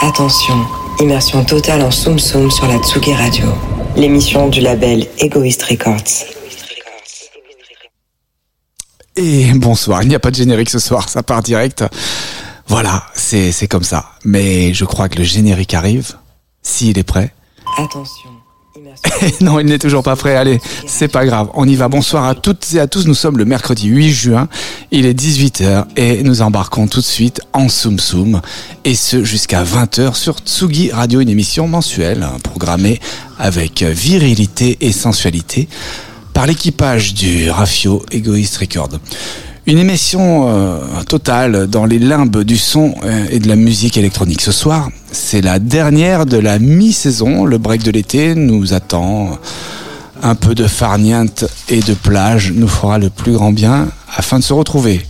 [0.00, 0.54] Attention,
[1.00, 3.46] immersion totale en Soum Soum sur la Tsugi Radio,
[3.96, 6.24] l'émission du label Egoist Records.
[9.16, 11.84] Et bonsoir, il n'y a pas de générique ce soir, ça part direct.
[12.68, 14.10] Voilà, c'est comme ça.
[14.24, 16.16] Mais je crois que le générique arrive,
[16.62, 17.34] s'il est prêt.
[17.76, 18.30] Attention.
[19.40, 20.36] non, il n'est toujours pas prêt.
[20.36, 21.48] Allez, c'est pas grave.
[21.54, 21.88] On y va.
[21.88, 23.06] Bonsoir à toutes et à tous.
[23.06, 24.48] Nous sommes le mercredi 8 juin.
[24.90, 28.40] Il est 18h et nous embarquons tout de suite en Soum Soum.
[28.84, 33.00] Et ce jusqu'à 20h sur Tsugi Radio, une émission mensuelle hein, programmée
[33.38, 35.68] avec virilité et sensualité
[36.34, 38.90] par l'équipage du Rafio Egoist Record.
[39.68, 44.40] Une émission euh, totale dans les limbes du son euh, et de la musique électronique.
[44.40, 47.44] Ce soir, c'est la dernière de la mi-saison.
[47.44, 49.38] Le break de l'été nous attend.
[50.22, 54.42] Un peu de farniente et de plage nous fera le plus grand bien afin de
[54.42, 55.06] se retrouver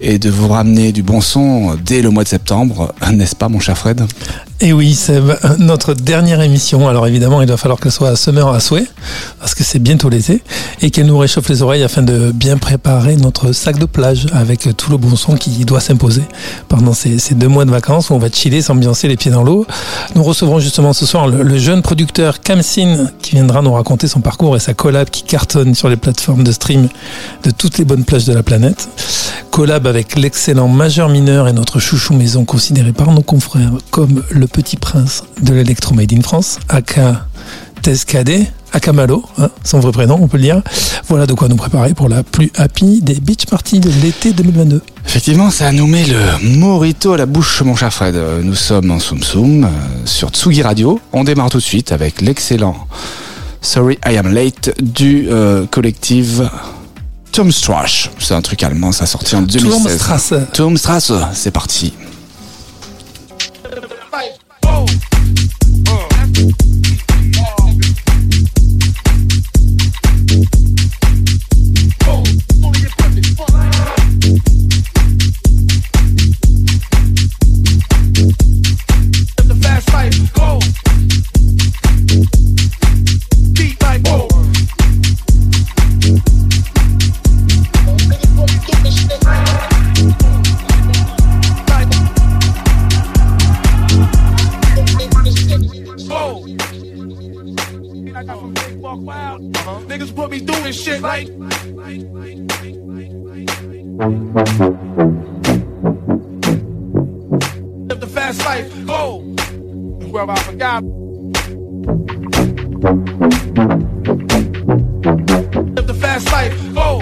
[0.00, 3.60] et de vous ramener du bon son dès le mois de septembre, n'est-ce pas mon
[3.60, 4.06] cher Fred?
[4.60, 5.20] Et oui, c'est
[5.60, 6.88] notre dernière émission.
[6.88, 8.86] Alors évidemment, il va falloir qu'elle soit à summer à souhait,
[9.38, 10.42] parce que c'est bientôt l'été,
[10.82, 14.76] et qu'elle nous réchauffe les oreilles afin de bien préparer notre sac de plage avec
[14.76, 16.22] tout le bon son qui doit s'imposer
[16.66, 19.64] pendant ces, deux mois de vacances où on va chiller, s'ambiancer les pieds dans l'eau.
[20.16, 24.56] Nous recevrons justement ce soir le, jeune producteur Kamsin qui viendra nous raconter son parcours
[24.56, 26.88] et sa collab qui cartonne sur les plateformes de stream
[27.44, 28.88] de toutes les bonnes plages de la planète.
[29.50, 34.46] Collab avec l'excellent majeur mineur et notre chouchou maison considéré par nos confrères comme le
[34.46, 37.26] petit prince de l'électro made in France, aka
[37.82, 40.62] Teskade, aka Malo, hein, son vrai prénom, on peut le dire.
[41.08, 44.82] Voilà de quoi nous préparer pour la plus happy des beach parties de l'été 2022.
[45.06, 48.16] Effectivement, ça a nommé le morito à la bouche, mon cher Fred.
[48.42, 49.68] Nous sommes en Soum Soum euh,
[50.04, 51.00] sur Tsugi Radio.
[51.12, 52.76] On démarre tout de suite avec l'excellent
[53.62, 56.40] Sorry I Am Late du euh, collectif
[57.38, 58.10] Turmstrasse.
[58.18, 59.70] C'est un truc allemand, ça sorti en 2016.
[59.70, 60.34] Turmstrasse.
[60.52, 61.94] Turmstrasse, c'est parti.
[101.08, 101.30] light.
[107.88, 109.20] Live the fast life, oh,
[110.02, 110.84] whoever I forgot.
[115.76, 117.00] Live the fast life, oh,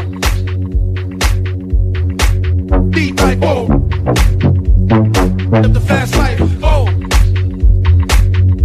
[2.90, 3.66] deep like oh.
[5.62, 6.86] Live the fast life, oh.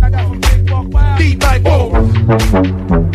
[0.03, 1.18] I got from Big Walk Wild.
[1.19, 3.11] Deep like oh.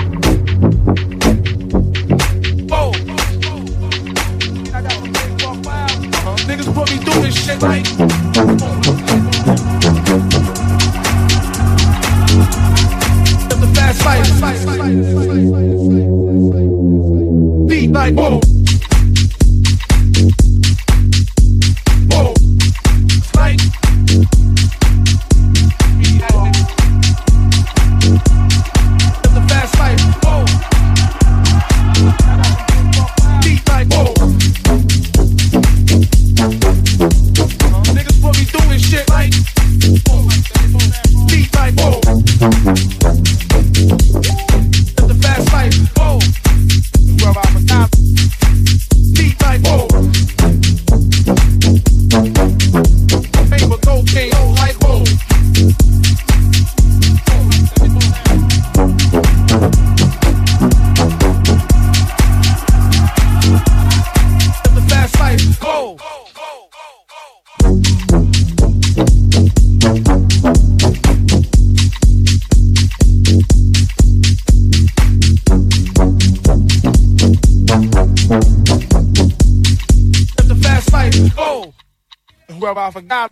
[82.67, 83.31] 12, I forgot.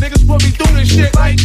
[0.00, 1.38] Niggas put me through this shit like.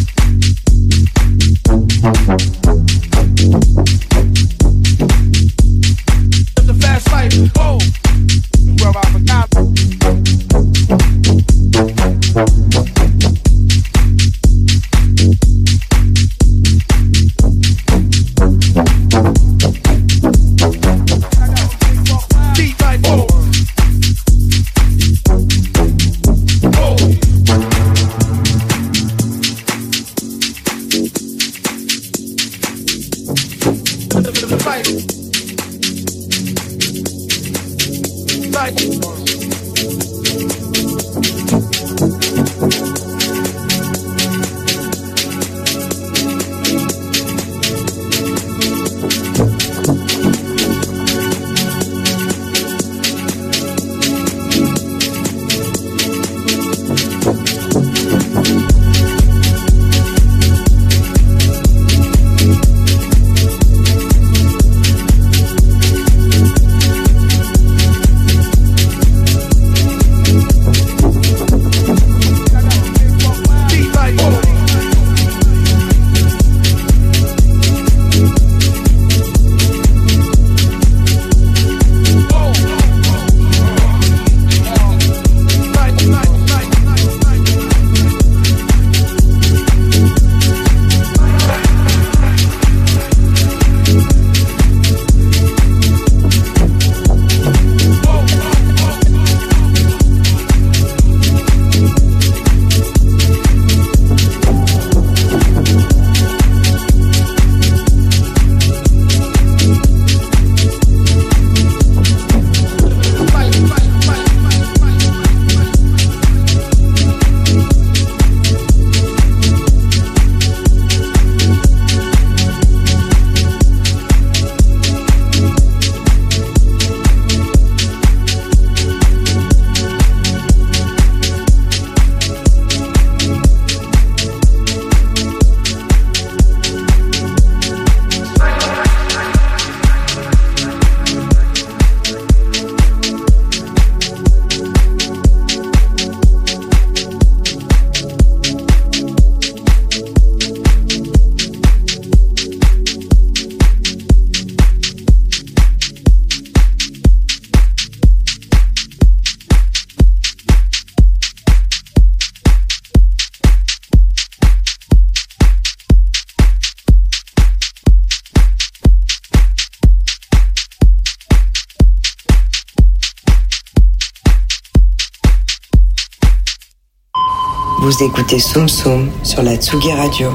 [177.91, 180.29] Vous écoutez Soum Soum sur la Tsugi Radio,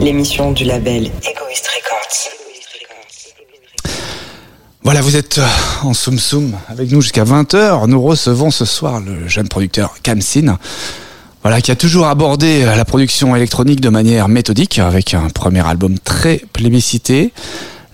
[0.00, 2.30] l'émission du label Egoist Records.
[4.82, 5.46] Voilà, vous êtes euh,
[5.82, 7.86] en Soum Soum avec nous jusqu'à 20h.
[7.86, 10.56] Nous recevons ce soir le jeune producteur Kamsin.
[11.42, 15.66] Voilà, qui a toujours abordé euh, la production électronique de manière méthodique avec un premier
[15.66, 17.34] album très plébiscité,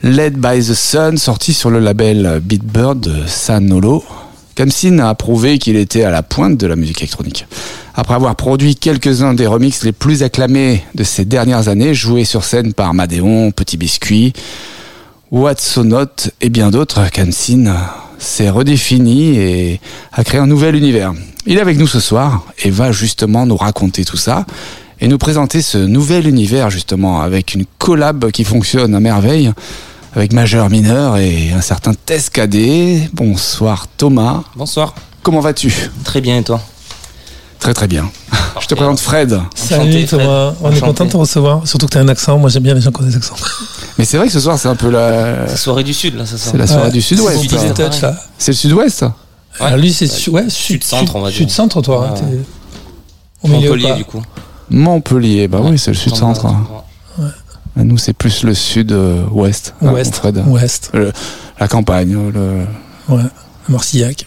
[0.05, 4.05] Led by the Sun, sorti sur le label Beatbird de Sanolo.
[4.55, 7.46] Kamsin a prouvé qu'il était à la pointe de la musique électronique.
[7.94, 12.42] Après avoir produit quelques-uns des remixes les plus acclamés de ces dernières années, joués sur
[12.42, 14.32] scène par Madéon, Petit Biscuit,
[15.30, 17.74] Watsonote et bien d'autres, Kamsin
[18.18, 19.80] s'est redéfini et
[20.12, 21.12] a créé un nouvel univers.
[21.44, 24.46] Il est avec nous ce soir et va justement nous raconter tout ça
[25.00, 29.52] et nous présenter ce nouvel univers justement avec une collab qui fonctionne à merveille
[30.14, 33.08] avec majeur, mineur et un certain Tescadé.
[33.12, 34.44] Bonsoir Thomas.
[34.56, 34.94] Bonsoir.
[35.22, 35.90] Comment vas-tu?
[36.04, 36.60] Très bien et toi?
[37.62, 38.10] Très très bien.
[38.60, 39.38] Je te présente Fred.
[39.54, 41.66] Salut Thomas, on est content de te recevoir.
[41.66, 43.36] Surtout que tu as un accent, moi j'aime bien les gens qui ont des accents.
[43.98, 45.46] Mais c'est vrai que ce soir c'est un peu la.
[45.48, 46.90] C'est soirée du sud là, ça C'est la soirée Ouais.
[46.90, 47.38] du sud-ouest.
[47.48, 48.06] C'est.
[48.38, 49.04] C'est le sud-ouest
[49.60, 51.38] Alors lui c'est su- ouais, sud, Sud-centre, on va dire.
[51.38, 52.08] Sud-centre toi.
[52.08, 52.20] hein, Ouais.
[52.20, 52.38] t'es
[53.42, 54.22] Au milieu Montpellier du coup.
[54.70, 56.46] Montpellier, bah oui, c'est le sud-centre.
[57.19, 57.26] Ouais.
[57.76, 59.74] Nous, c'est plus le sud-ouest.
[59.82, 60.14] hein, Ouest.
[60.16, 60.42] Fred.
[60.46, 60.90] Ouest.
[61.60, 62.12] La campagne.
[62.32, 62.66] Le...
[63.08, 63.22] Ouais.
[63.69, 64.26] Marcillac.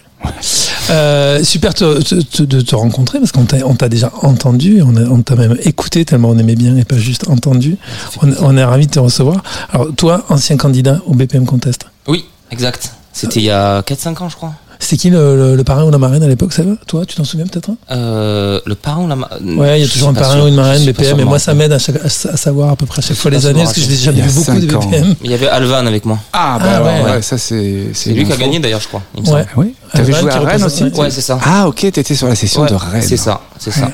[0.90, 4.82] Euh, super te- te- te- de te rencontrer parce qu'on t'a on t'a déjà entendu,
[4.84, 7.78] on t'a même écouté tellement on aimait bien et pas juste entendu.
[8.22, 9.44] On, on est ravis de te recevoir.
[9.72, 12.92] Alors toi, ancien candidat au BPM Contest, Oui, exact.
[13.14, 14.54] C'était il y a 4-5 ans je crois.
[14.80, 17.16] C'était qui le, le- le parrain ou la marraine à l'époque, ça va Toi, tu
[17.16, 17.76] t'en souviens peut-être hein?
[17.92, 20.44] Euh, le parrain ou la ma- Ouais, il y a toujours un parrain sûr.
[20.46, 22.86] ou une marraine BPM, et moi ça m'aide à, chaque- à à savoir à peu
[22.86, 24.80] près à chaque fois les années parce que j'ai déjà vu beaucoup de ans.
[24.80, 25.16] BPM.
[25.24, 26.20] Il y avait Alvan avec moi.
[26.34, 27.12] Ah, bah Ah, ouais.
[27.16, 27.88] ouais, ça, c'est.
[27.94, 29.02] C'est lui qui a gagné d'ailleurs je crois.
[29.18, 29.46] il me Ouais.
[29.58, 29.74] Oui.
[29.94, 31.10] T'avais joué à Rennes aussi ouais.
[31.10, 31.40] C'est ça.
[31.44, 33.02] Ah, ok, t'étais sur la session de Rennes.
[33.02, 33.90] C'est ça, c'est ça.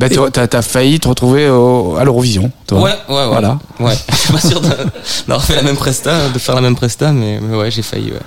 [0.00, 2.80] Bah, tu- t'as t'as failli te retrouver au- à l'Eurovision, toi.
[2.82, 3.26] Ouais, ouais, ouais.
[3.28, 3.58] Voilà.
[3.80, 3.94] Ouais.
[4.10, 4.68] Je suis pas sûr de-
[5.28, 8.10] d'avoir fait la même presta, de faire la même presta, mais, mais ouais, j'ai failli.
[8.10, 8.18] Ouais.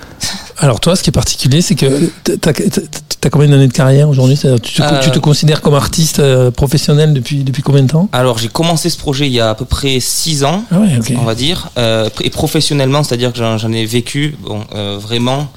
[0.59, 4.37] Alors toi, ce qui est particulier, c'est que t'as as combien d'années de carrière aujourd'hui?
[4.37, 4.47] Tu,
[4.81, 8.07] te- Euh, tu te considères comme artiste euh, professionnel depuis, depuis combien de temps?
[8.13, 10.63] Alors j'ai commencé ce projet il y a à peu près 6 ans.
[10.71, 14.97] Ah ouais, on va dire, euh, et professionnellement, c'est-à-dire que j'en ai vécu bon, euh,
[14.99, 15.47] vraiment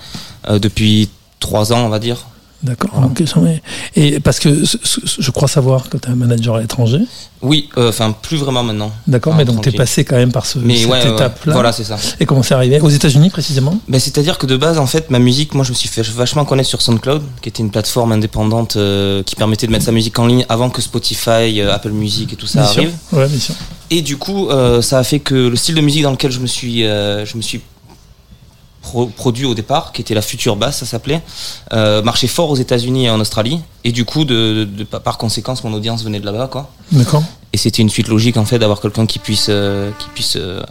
[0.48, 1.08] euh, depuis
[1.38, 2.26] trois ans, on va dire.
[2.62, 2.90] D'accord.
[3.46, 3.60] ai-
[3.96, 6.98] Et parce que je crois savoir que tu es un manager à l'étranger.
[7.42, 8.92] Oui, euh, enfin plus vraiment maintenant.
[9.06, 11.54] D'accord, mais donc tu es passé quand même par ce, Mais cette ouais, ouais, étape-là.
[11.54, 11.96] voilà, c'est ça.
[12.20, 12.78] Et comment c'est arrivé?
[12.80, 13.78] Aux États-Unis précisément?
[13.88, 16.44] Ben, C'est-à-dire que de base, en fait, ma musique, moi, je me suis fait vachement
[16.44, 20.18] connaître sur SoundCloud, qui était une plateforme indépendante euh, qui permettait de mettre sa musique
[20.18, 22.82] en ligne avant que Spotify, euh, Apple Music et tout ça Bien sûr.
[22.82, 22.94] arrive.
[23.12, 23.54] Ouais, bien sûr.
[23.92, 24.48] Et du coup,
[24.82, 27.42] ça a fait que le style de musique dans lequel je me suis, je me
[27.42, 27.60] suis
[28.82, 31.22] pro- produit au départ, qui était la future basse, ça s'appelait,
[31.72, 33.60] euh, marchait fort aux États-Unis et en Australie.
[33.84, 36.70] Et du coup, de, de- par conséquence, mon audience venait de là-bas, quoi.
[36.92, 37.22] D'accord.
[37.52, 40.62] Et c'était une suite logique, en fait, d'avoir quelqu'un qui puisse, euh, qui puisse euh,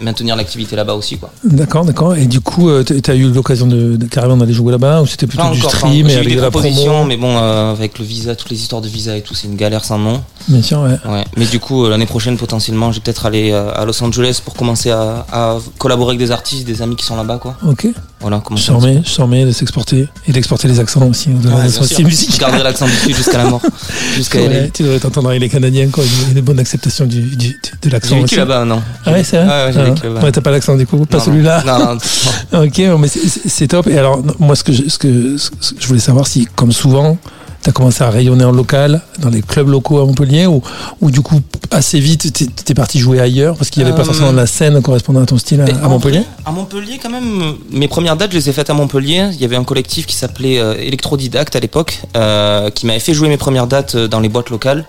[0.00, 1.30] maintenir l'activité là-bas aussi, quoi.
[1.44, 2.14] D'accord, d'accord.
[2.16, 5.26] Et du coup, tu as eu l'occasion de, de carrément d'aller jouer là-bas ou c'était
[5.26, 7.98] plutôt Pas du encore, stream et avec des de la promo mais bon, euh, avec
[7.98, 10.22] le visa, toutes les histoires de visa et tout, c'est une galère sans nom.
[10.48, 10.96] Bien sûr, ouais.
[11.10, 11.24] Ouais.
[11.36, 14.40] Mais du coup, euh, l'année prochaine, potentiellement, je vais peut-être aller euh, à Los Angeles
[14.44, 17.56] pour commencer à, à collaborer avec des artistes, des amis qui sont là-bas, quoi.
[17.66, 17.86] Ok.
[18.20, 18.64] Voilà, comment Je
[19.04, 22.32] je remets de s'exporter et d'exporter les accents aussi de Ouais, musique.
[22.34, 23.60] Je garderai l'accent du sud jusqu'à la mort.
[24.16, 26.02] Jusqu'à Ouais, tu devrais t'entendre avec les Canadiens, quoi.
[26.04, 28.14] A une bonne acceptation du, du- de l'accent.
[28.16, 30.20] J'ai vécu là-bas, non Ah ouais, c'est vrai Ouais, vécu là-bas.
[30.22, 31.62] Ouais, t'as pas l'accent du coup, pas celui-là.
[31.66, 32.62] Non, non.
[32.64, 33.86] Ok, mais c'est- top.
[33.88, 36.72] Et alors, moi, ce que, je, ce, que, ce que je voulais savoir, si, comme
[36.72, 37.18] souvent,
[37.62, 40.62] tu as commencé à rayonner en local, dans les clubs locaux à Montpellier, ou,
[41.00, 41.40] ou du coup,
[41.72, 44.36] assez vite, tu es parti jouer ailleurs, parce qu'il n'y avait pas Euh, forcément de
[44.36, 48.30] la scène correspondant à ton style à, Montpellier À Montpellier, quand même, mes premières dates,
[48.30, 49.30] je les ai faites à Montpellier.
[49.32, 53.14] Il y avait un collectif qui s'appelait euh, Electrodidacte à l'époque, euh, qui m'avait fait
[53.14, 54.84] jouer mes premières dates euh, dans les boîtes locales.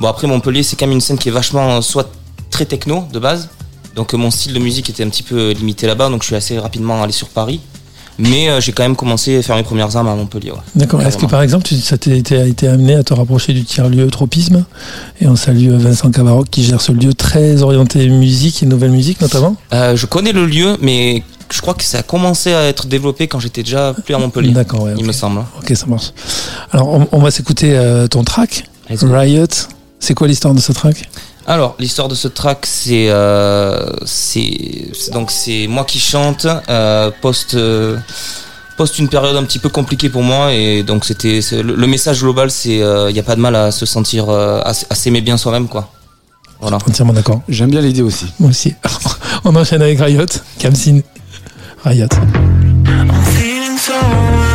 [0.00, 2.08] Bon, après, Montpellier, c'est quand même une scène qui est vachement, euh, soit
[2.50, 3.50] très techno de base.
[3.94, 6.36] Donc, euh, mon style de musique était un petit peu limité là-bas, donc je suis
[6.36, 7.60] assez rapidement allé sur Paris.
[8.18, 10.50] Mais euh, j'ai quand même commencé à faire mes premières armes à Montpellier.
[10.50, 10.58] ouais.
[10.74, 11.00] D'accord.
[11.00, 13.64] Est-ce que par exemple, tu, ça t'a été, a été amené à te rapprocher du
[13.64, 14.64] tiers-lieu Tropisme
[15.20, 19.20] Et on salue Vincent Cavaroc qui gère ce lieu très orienté musique et nouvelle musique
[19.20, 19.56] notamment?
[19.72, 23.28] Euh, je connais le lieu, mais je crois que ça a commencé à être développé
[23.28, 24.50] quand j'étais déjà plus à Montpellier.
[24.52, 24.94] D'accord, ouais.
[24.98, 25.40] Il me semble.
[25.58, 26.12] Ok, ça marche.
[26.70, 28.64] Alors, on, on va s'écouter euh, ton track.
[28.90, 29.46] Riot.
[29.98, 31.08] C'est quoi l'histoire de ce track?
[31.46, 37.10] Alors, l'histoire de ce track, c'est euh, c'est c'est- donc c'est moi qui chante euh,
[37.20, 37.96] post euh,
[38.76, 41.86] post une période un petit peu compliquée pour moi et donc c'était c'est- le, le
[41.86, 42.76] message global, c'est
[43.10, 45.68] il y a pas de mal à se sentir euh, à, à s'aimer bien soi-même
[45.68, 45.88] quoi.
[46.60, 46.76] Voilà.
[46.76, 47.40] Entièrement d'accord.
[47.48, 48.26] J'aime bien l'idée aussi.
[48.38, 48.74] Moi aussi.
[49.44, 50.26] on enchaîne avec Riot.
[50.60, 51.00] Kamsin.
[51.84, 52.06] Riot.
[52.86, 54.51] I'm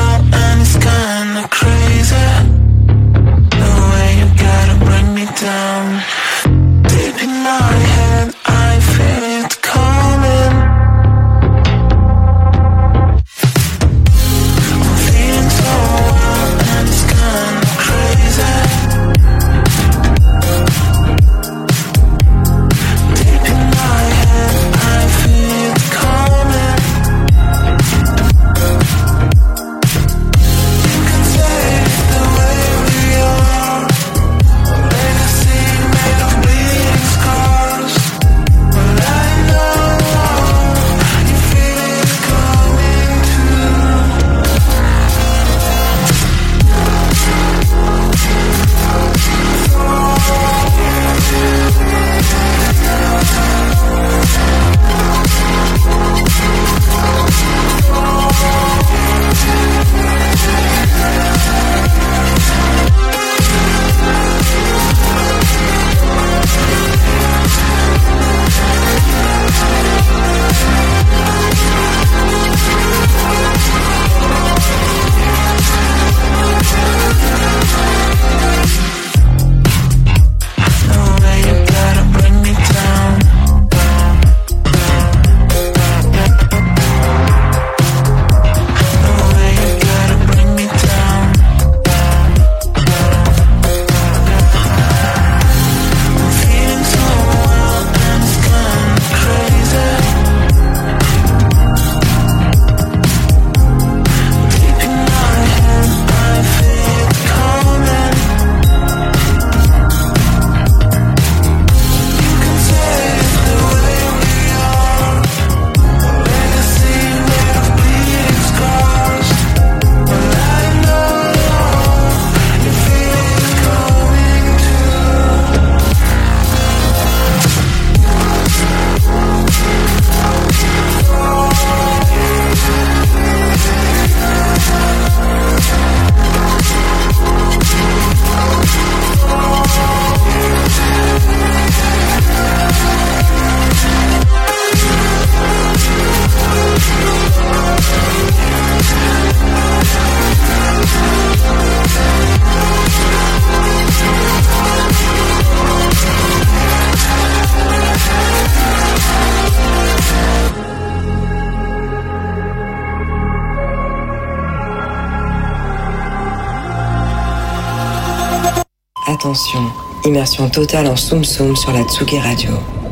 [169.28, 169.60] Attention,
[170.06, 172.52] immersion totale en Soum Soum sur la Tsugi Radio.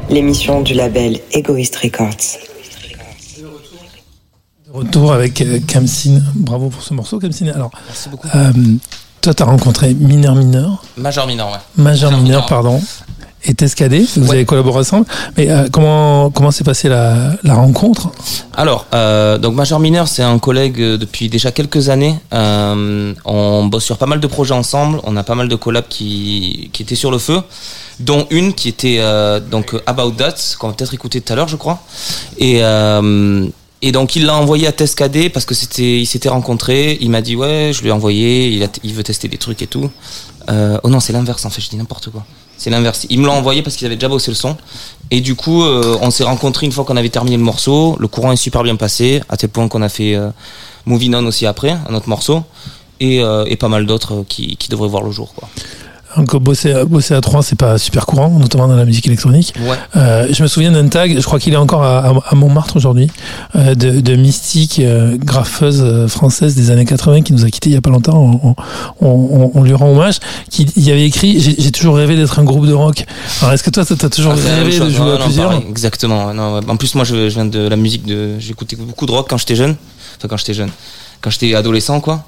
[0.09, 2.09] L'émission du label Egoist Records.
[4.73, 6.19] Retour avec euh, Kamsin.
[6.35, 7.47] Bravo pour ce morceau, Kamsin.
[7.55, 8.27] Alors, Merci beaucoup.
[8.35, 8.51] euh,
[9.21, 11.57] toi, tu as rencontré Mineur Mineur, Major mineur, ouais.
[11.77, 12.45] Major Major Mineur, Mineur.
[12.47, 12.81] pardon,
[13.45, 14.05] et Tescadé.
[14.15, 14.35] Vous Ouais.
[14.37, 15.05] avez collaboré ensemble.
[15.37, 18.09] Mais euh, comment comment s'est passée la, la rencontre?
[18.53, 22.15] Alors, euh, donc Major Mineur, c'est un collègue euh, depuis déjà quelques années.
[22.33, 24.99] Euh, on bosse sur pas mal de projets ensemble.
[25.03, 27.41] On a pas mal de collabs qui, qui étaient sur le feu,
[27.99, 28.99] dont une qui était
[29.51, 31.79] donc About That, qu'on va peut-être écouter tout à l'heure, je crois.
[32.37, 32.61] Et
[33.81, 36.97] et donc il l'a envoyé à Tescadé parce que c'était, il s'était rencontré.
[37.01, 38.47] Il m'a dit ouais, je lui ai envoyé.
[38.49, 39.91] Il, a, il veut tester des trucs et tout.
[40.49, 41.61] Euh, oh non, c'est l'inverse en fait.
[41.61, 42.25] Je dis n'importe quoi.
[42.57, 43.05] C'est l'inverse.
[43.09, 44.55] Il me l'a envoyé parce qu'il avait déjà bossé le son.
[45.11, 47.95] Et du coup, euh, on s'est rencontrés une fois qu'on avait terminé le morceau.
[47.99, 50.29] Le courant est super bien passé, à tel point qu'on a fait euh,
[50.85, 52.43] Moving On aussi après, un autre morceau.
[52.99, 55.33] Et, euh, et pas mal d'autres euh, qui, qui devraient voir le jour.
[56.17, 59.53] Donc, bosser, bosser à trois, c'est pas super courant, notamment dans la musique électronique.
[59.59, 59.75] Ouais.
[59.95, 62.75] Euh, je me souviens d'un tag, je crois qu'il est encore à, à- à Montmartre
[62.77, 63.09] aujourd'hui,
[63.55, 67.69] euh, de, de Mystique, euh, graffeuse euh, française des années 80 qui nous a quittés
[67.69, 68.39] il y a pas longtemps.
[68.43, 68.55] On,
[69.01, 70.19] on, on- on lui rend hommage.
[70.49, 73.05] Qui il y avait écrit J'ai toujours rêvé d'être un groupe de rock.
[73.41, 75.65] Alors est-ce que toi, t'as toujours Ah, rêvé de jouer Non, à non, plusieurs pareil,
[75.69, 76.33] Exactement.
[76.33, 76.59] Non.
[76.67, 78.39] En plus, moi, je, je viens de la musique de.
[78.39, 79.75] J'écoutais beaucoup de rock quand j'étais jeune.
[80.17, 80.69] Enfin, quand j'étais jeune.
[81.21, 82.23] Quand j'étais adolescent, quoi.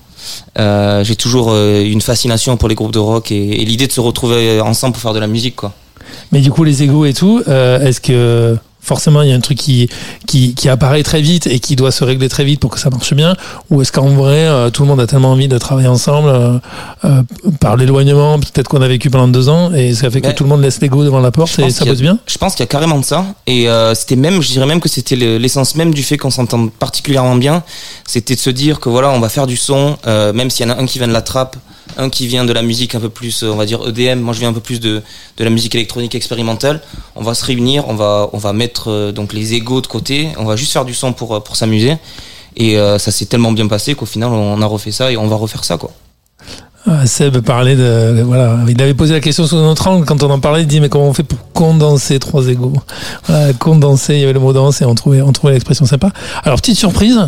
[0.58, 4.02] Euh, j'ai toujours euh, une fascination pour les groupes de rock et, l'idée de se
[4.02, 5.74] retrouver ensemble pour faire de la musique, quoi.
[6.32, 8.58] Mais du coup, les égos et tout, euh, est-ce que
[8.88, 9.90] forcément il y a un truc qui,
[10.26, 12.90] qui, qui apparaît très vite et qui doit se régler très vite pour que ça
[12.90, 13.36] marche bien
[13.70, 16.58] Ou est-ce qu'en vrai, euh, tout le monde a tellement envie de travailler ensemble euh,
[17.06, 17.22] euh,
[17.60, 20.44] par l'éloignement, peut-être qu'on a vécu pendant deux ans, et ça fait que Mais- tout
[20.44, 22.18] le monde laisse l'ego devant la porte et ça bosse bien?
[22.26, 23.26] Je pense qu'il y a carrément de ça.
[23.46, 26.72] Et c'était même, je dirais même que c'était le- l'essence même du fait qu'on s'entende
[26.72, 27.64] particulièrement bien.
[28.08, 30.74] C'était de se dire que voilà, on va faire du son, même s'il y en
[30.74, 31.58] a un qui vient de la trappe,
[31.98, 34.20] un qui vient de la musique un peu plus, euh, on va dire EDM.
[34.20, 35.02] Moi, je viens un peu plus de,
[35.38, 36.82] de la musique électronique expérimentale.
[37.16, 40.30] On va se réunir, on va, on va mettre euh, donc les égos de côté.
[40.38, 41.98] On va juste faire du son pour euh, pour s'amuser.
[42.60, 45.36] Et ça s'est tellement bien passé qu'au final, on a refait ça et on va
[45.36, 45.92] refaire ça, quoi.
[47.06, 50.32] Seb parlait de voilà, il avait posé la question sous un autre angle quand on
[50.32, 50.62] en parlait.
[50.62, 52.42] Il dit mais comment on fait pour condenser trois
[53.28, 56.12] Voilà, condenser, il y avait le mot danse et on trouvait on trouvait l'expression sympa.
[56.44, 57.20] Alors petite surprise.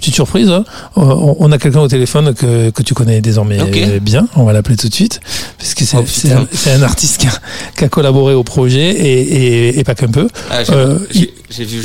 [0.00, 0.64] Petite surprise, hein.
[0.96, 3.58] on on a quelqu'un au téléphone que, que tu connais désormais
[4.00, 5.20] bien, on va l'appeler tout de suite,
[5.58, 6.40] c'est Oh, c'est putain.
[6.42, 7.32] un, c'est un artiste qui a,
[7.76, 10.28] qui a collaboré au projet et, et, et pas qu'un peu.
[10.50, 11.26] Ah, Euh, je-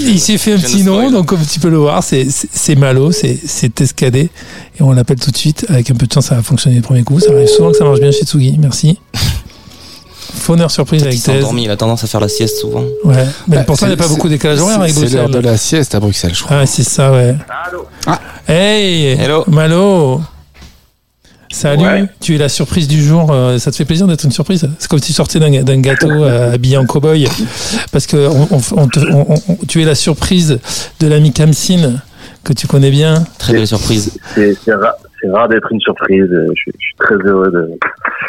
[0.08, 3.38] Il s'est fait un petit nom, donc comme tu peux le voir, c'est- Malo, c'est
[3.46, 4.30] c'est Tescadé,
[4.80, 5.66] et on l'appelle tout de suite.
[5.70, 7.20] Avec un peu de chance, ça va fonctionner du premier coup.
[7.20, 8.58] Ça arrive souvent que ça marche bien chez Tsugi.
[8.60, 8.98] Merci.
[10.36, 11.44] Fauneur surprise Il avec s'est Thèse.
[11.44, 12.84] endormi, il a tendance à faire la sieste souvent.
[13.04, 13.26] Ouais.
[13.48, 15.20] Mais Bah, pourtant, il n'y a c'est- pas beaucoup de décalage horaire avec C'est Bruxelles.
[15.20, 16.58] l'heure de la sieste à Bruxelles, je crois.
[16.62, 17.36] Ah, c'est ça, ouais.
[18.06, 18.20] Ah.
[18.48, 19.44] Hey Hello.
[19.48, 20.22] Malo
[21.52, 22.04] Salut, Ouais.
[22.20, 23.32] tu es la surprise du jour.
[23.32, 24.68] euh, Ça te fait plaisir d'être une surprise?
[24.78, 27.30] C'est comme si tu sortais d'un gâteau euh, habillé en cow-boy.
[27.94, 30.60] Parce que on- on- on te- on- on- tu es la surprise
[31.00, 31.94] de l'ami Kamsin,
[32.44, 33.24] que tu connais bien.
[33.38, 34.18] Très belle surprise.
[34.34, 36.26] C'est c'est rare, c'est rare d'être une surprise.
[36.30, 37.70] Je, suis- je suis très heureux de.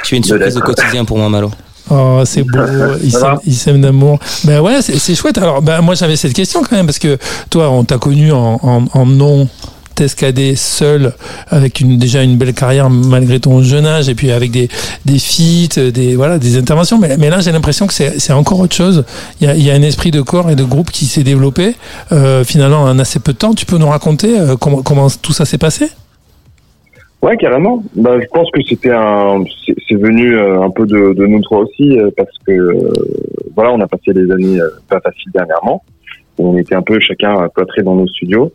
[0.05, 1.51] Tu es une surprise au quotidien pour moi, Malo.
[1.91, 2.59] Oh, c'est beau,
[3.05, 4.19] il Ça s'aime- d'amour.
[4.45, 5.39] Ben ouais, c'est chouette.
[5.39, 7.17] Alors, ben moi j'avais cette question quand même, parce que
[7.51, 9.49] toi, on t'a connu en, en, en non
[9.95, 11.15] Tescadé seul,
[11.49, 14.69] avec une, déjà une belle carrière malgré ton jeune âge, et puis avec des,
[15.07, 16.99] des feats, des, voilà, des interventions.
[16.99, 19.05] Mais, mais là, j'ai l'impression que c'est c'est encore autre chose.
[19.41, 21.23] Il y, a, il y a un esprit de corps et de groupe qui s'est
[21.23, 21.77] développé
[22.13, 23.55] euh, finalement en assez peu de temps.
[23.55, 25.89] Tu peux nous raconter euh, comment, comment tout ça s'est passé?
[27.23, 27.83] Ouais, carrément.
[27.95, 29.43] Bah, je pense que c'était un.
[29.89, 32.93] C'est venu euh, un peu de, de nous trois aussi, euh, parce que euh,
[33.55, 35.83] voilà, on a passé des années pas faciles dernièrement.
[36.39, 38.53] On était un peu chacun cloîtré dans nos studios.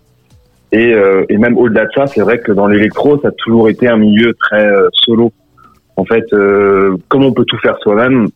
[0.71, 3.67] Et, euh, et même au-delà de ça, c'est vrai que dans l'électro, ça a toujours
[3.67, 5.34] été un milieu très euh, solo.
[5.97, 8.30] En fait, euh, comme on peut tout faire soi-même,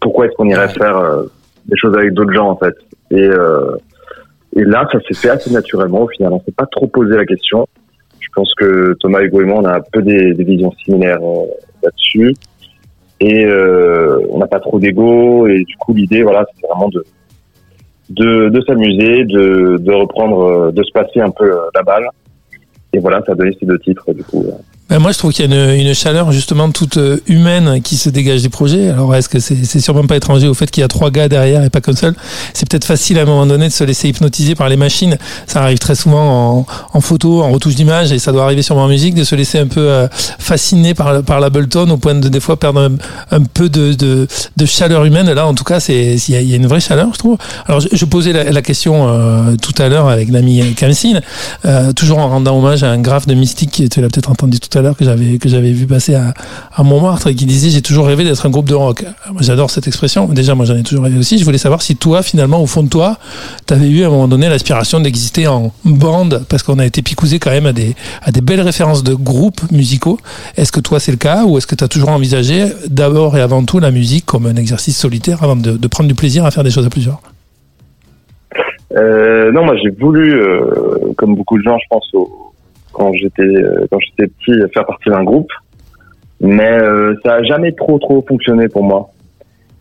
[0.00, 1.24] pourquoi est-ce qu'on irait faire euh,
[1.66, 2.74] des choses avec d'autres gens en fait?
[3.10, 3.76] Et euh,
[4.54, 6.02] et là, ça s'est fait assez naturellement.
[6.02, 7.66] Au final, on s'est pas trop posé la question.
[8.22, 11.22] Je pense que Thomas Hugo et moi, on a un peu des, des visions similaires
[11.22, 11.44] euh,
[11.82, 12.34] là-dessus.
[13.20, 15.46] Et euh, on n'a pas trop d'ego.
[15.46, 17.04] Et du coup, l'idée, voilà, c'était vraiment de
[18.10, 22.08] de, de s'amuser, de, de reprendre, euh, de se passer un peu la balle.
[22.92, 24.44] Et voilà, ça a donné ces deux titres, du coup.
[24.92, 27.96] Ben moi, je trouve qu'il y a une, une chaleur justement toute euh, humaine qui
[27.96, 28.90] se dégage des projets.
[28.90, 31.30] Alors, est-ce que c'est c'est sûrement pas étranger au fait qu'il y a trois gars
[31.30, 32.14] derrière et pas qu'un seul?
[32.52, 35.16] C'est peut-être facile à un moment donné de se laisser hypnotiser par les machines.
[35.46, 38.82] Ça arrive très souvent en, en photo, en retouche d'image, et ça doit arriver sûrement
[38.82, 42.14] en musique, de se laisser un peu euh, fasciner par, par la Tone au point
[42.14, 42.90] de des fois perdre
[43.30, 44.28] un, peu de, de,
[44.58, 45.32] de chaleur humaine.
[45.32, 47.38] Là, en tout cas, c'est il y, y a une vraie chaleur, je trouve.
[47.64, 51.20] Alors, je, je posais la, la question euh, tout à l'heure avec l'ami Kamsin,
[51.64, 54.68] euh, toujours en rendant hommage à un graphe de Mystique, tu l'as peut-être entendu tout
[54.76, 56.34] à l'heure que j'avais que j'avais vu passer à,
[56.74, 59.04] à Montmartre et qui disait j'ai toujours rêvé d'être un groupe de rock.
[59.40, 60.26] J'adore cette expression.
[60.26, 61.38] Déjà, moi, j'en ai toujours rêvé aussi.
[61.38, 63.16] Je voulais savoir si toi, finalement, au fond de toi,
[63.66, 67.38] t'avais eu à un moment donné l'aspiration d'exister en bande parce qu'on a été picousé
[67.38, 70.18] quand même à des à des belles références de groupes musicaux.
[70.56, 73.40] Est-ce que toi, c'est le cas ou est-ce que tu as toujours envisagé d'abord et
[73.40, 76.50] avant tout la musique comme un exercice solitaire avant de, de prendre du plaisir à
[76.50, 77.20] faire des choses à plusieurs?
[78.96, 82.51] Euh, non, moi j'ai voulu, euh, comme beaucoup de gens, je pense, au-
[82.92, 85.50] quand j'étais euh, quand j'étais petit, faire partie d'un groupe,
[86.40, 89.10] mais euh, ça a jamais trop trop fonctionné pour moi.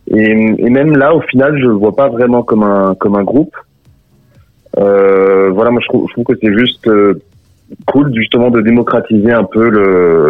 [0.07, 3.55] Et, même là, au final, je le vois pas vraiment comme un comme un groupe.
[4.77, 6.89] Euh, voilà, moi je trouve, que c'est juste
[7.85, 9.69] cool justement de démocratiser un peu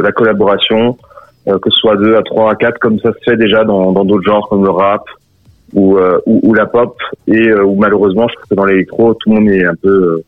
[0.01, 0.97] la collaboration,
[1.45, 3.91] que ce soit à deux, à trois, à quatre, comme ça se fait déjà dans
[4.03, 5.03] d'autres genres comme le rap
[5.73, 5.97] ou,
[6.53, 9.75] la pop et où malheureusement je trouve que dans l'électro tout le monde est un
[9.75, 10.23] peu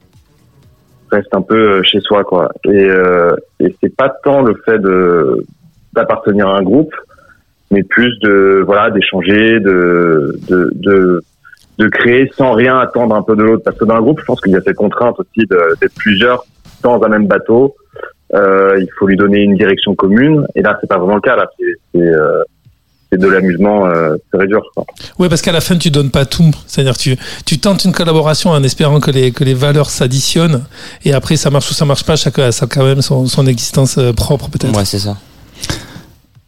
[1.12, 2.50] reste un peu euh, chez soi quoi.
[2.66, 5.46] Et, euh, et c'est pas tant le fait de
[5.94, 6.94] d'appartenir à un groupe
[7.74, 11.22] mais plus de voilà d'échanger de, de de
[11.80, 13.64] de créer sans rien attendre un peu de l'autre.
[13.64, 16.46] Parce que dans un groupe je pense qu'il y a cette contrainte aussi d'être plusieurs
[16.84, 17.76] dans un même bateau.
[18.34, 20.46] Euh, il faut lui donner une direction commune.
[20.56, 21.36] Et là c'est pas vraiment le cas.
[21.36, 22.44] Là c'est euh,
[23.14, 24.86] c'est de l'amusement euh, pur et dur quoi.
[25.20, 26.52] Oui, parce qu'à la fin, tu donnes pas tout.
[26.66, 30.64] C'est-à-dire, tu, tu tentes une collaboration en espérant que les, que les valeurs s'additionnent.
[31.06, 32.16] Et après, ça marche ou ça marche pas.
[32.16, 34.76] Chacun a ça quand même son, son existence euh, propre, peut-être.
[34.76, 35.16] Ouais, c'est ça.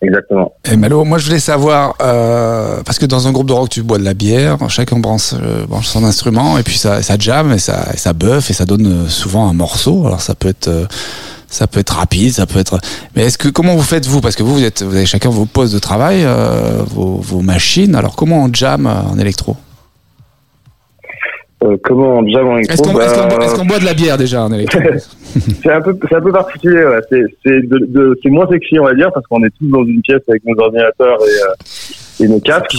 [0.02, 3.70] exactement Et Malo, moi je voulais savoir, euh, parce que dans un groupe de rock,
[3.70, 7.16] tu bois de la bière, chacun branche, euh, branche son instrument, et puis ça, ça
[7.20, 10.06] jam, et ça, et ça buff, et ça donne souvent un morceau.
[10.06, 10.86] Alors ça peut être, euh,
[11.56, 12.80] ça peut être rapide, ça peut être.
[13.16, 14.22] Mais est-ce que comment vous faites vous?
[14.22, 17.42] Parce que vous, vous êtes, vous avez chacun vos postes de travail, euh, vos, vos
[17.42, 17.96] machines.
[17.96, 19.56] Alors comment on jam euh, en électro?
[21.64, 22.74] Euh, comment on jam en électro?
[22.74, 24.80] Est-ce qu'on Bah, boit- est-ce qu'on boit de la bière déjà en électro?
[25.64, 26.82] C'est un peu, c'est un peu particulier.
[26.86, 27.00] Ouais.
[27.44, 30.58] C'est, moins sexy, on va dire, parce qu'on est tous dans une pièce avec nos
[30.64, 32.74] ordinateurs et, euh, et nos casques.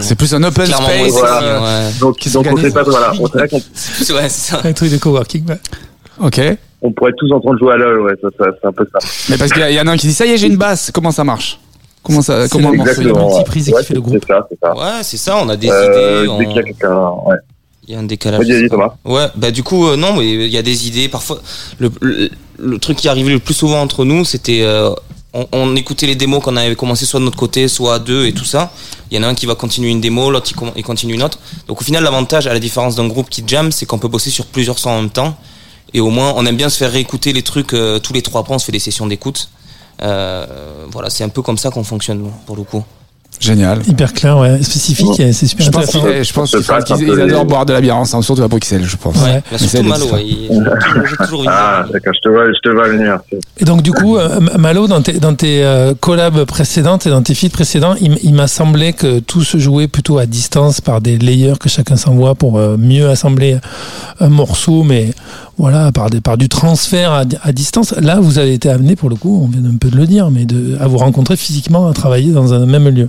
[0.00, 0.86] C'est plus un open space.
[0.86, 1.62] sexy, voilà.
[1.62, 1.90] ouais.
[2.00, 2.82] Donc, donc on sait pas.
[2.82, 3.12] Voilà,
[3.72, 4.28] c'est Ouais.
[4.68, 5.48] Un truc de coworking.
[5.48, 5.56] ouais.
[6.20, 6.40] Ok.
[6.82, 8.00] on pourrait être tous en train de jouer à LoL.
[8.02, 8.98] Ouais, ça, ça, c'est un peu ça.
[9.30, 10.90] Mais parce qu'il y, en a un qui dit ça y est, j'ai une basse.
[10.92, 11.58] Comment ça marche?
[12.02, 14.18] Comment ça C'est Comment le morceau, qui Ouais, fait le c'est, groupe.
[14.20, 14.74] c'est ça, c'est ça.
[14.74, 16.38] Ouais, c'est ça, on a des Euh, idées.
[16.38, 17.36] dès qu'il y a on- quelqu'un, ouais.
[17.86, 18.40] Il y a un décalage.
[18.40, 18.94] Vas-y, vas-y, Thomas.
[19.04, 21.08] Ouais, bah du coup, euh, non, mais il y a des idées.
[21.08, 21.38] Parfois,
[21.78, 22.28] le, le,
[22.58, 24.60] le truc qui arrivait le plus souvent entre nous, c'était.
[24.62, 24.90] euh,
[25.34, 28.26] on, on écoutait les démos qu'on avait commencé soit de notre côté, soit à deux
[28.26, 28.72] et tout ça.
[29.10, 31.38] Il y en a un qui va continuer une démo, l'autre il continue une autre.
[31.66, 34.30] Donc au final, l'avantage, à la différence d'un groupe qui jam, c'est qu'on peut bosser
[34.30, 35.34] sur plusieurs sons en même temps.
[35.94, 38.44] Et au moins, on aime bien se faire réécouter les trucs euh, tous les trois
[38.44, 39.48] points, on se fait des sessions d'écoute.
[40.02, 42.84] Euh, voilà, c'est un peu comme ça qu'on fonctionne, pour le coup.
[43.40, 43.80] Génial.
[43.86, 44.62] Hyper clair, ouais.
[44.62, 46.08] Spécifique, c'est super Je pense intéressant.
[46.12, 46.50] qu'ils je pense
[46.84, 49.16] qu'ils ils adorent boire de la bière ensemble, surtout à Bruxelles, je pense.
[49.16, 49.42] Ouais.
[49.50, 50.24] Bah, surtout Malo, ouais,
[51.24, 53.18] toujours une Ah, d'accord, je te vois, je te vois venir.
[53.58, 57.22] Et donc du coup, euh, Malo, dans tes, dans tes euh, collabs précédentes et dans
[57.22, 61.16] tes feats précédents, il m'a semblé que tout se jouait plutôt à distance par des
[61.18, 63.58] layers que chacun s'envoie pour euh, mieux assembler
[64.20, 65.12] un morceau, mais
[65.58, 67.92] voilà, par, des, par du transfert à, à distance.
[68.00, 70.30] Là, vous avez été amené, pour le coup, on vient un peu de le dire,
[70.30, 73.08] mais de, à vous rencontrer physiquement, à travailler dans un même lieu.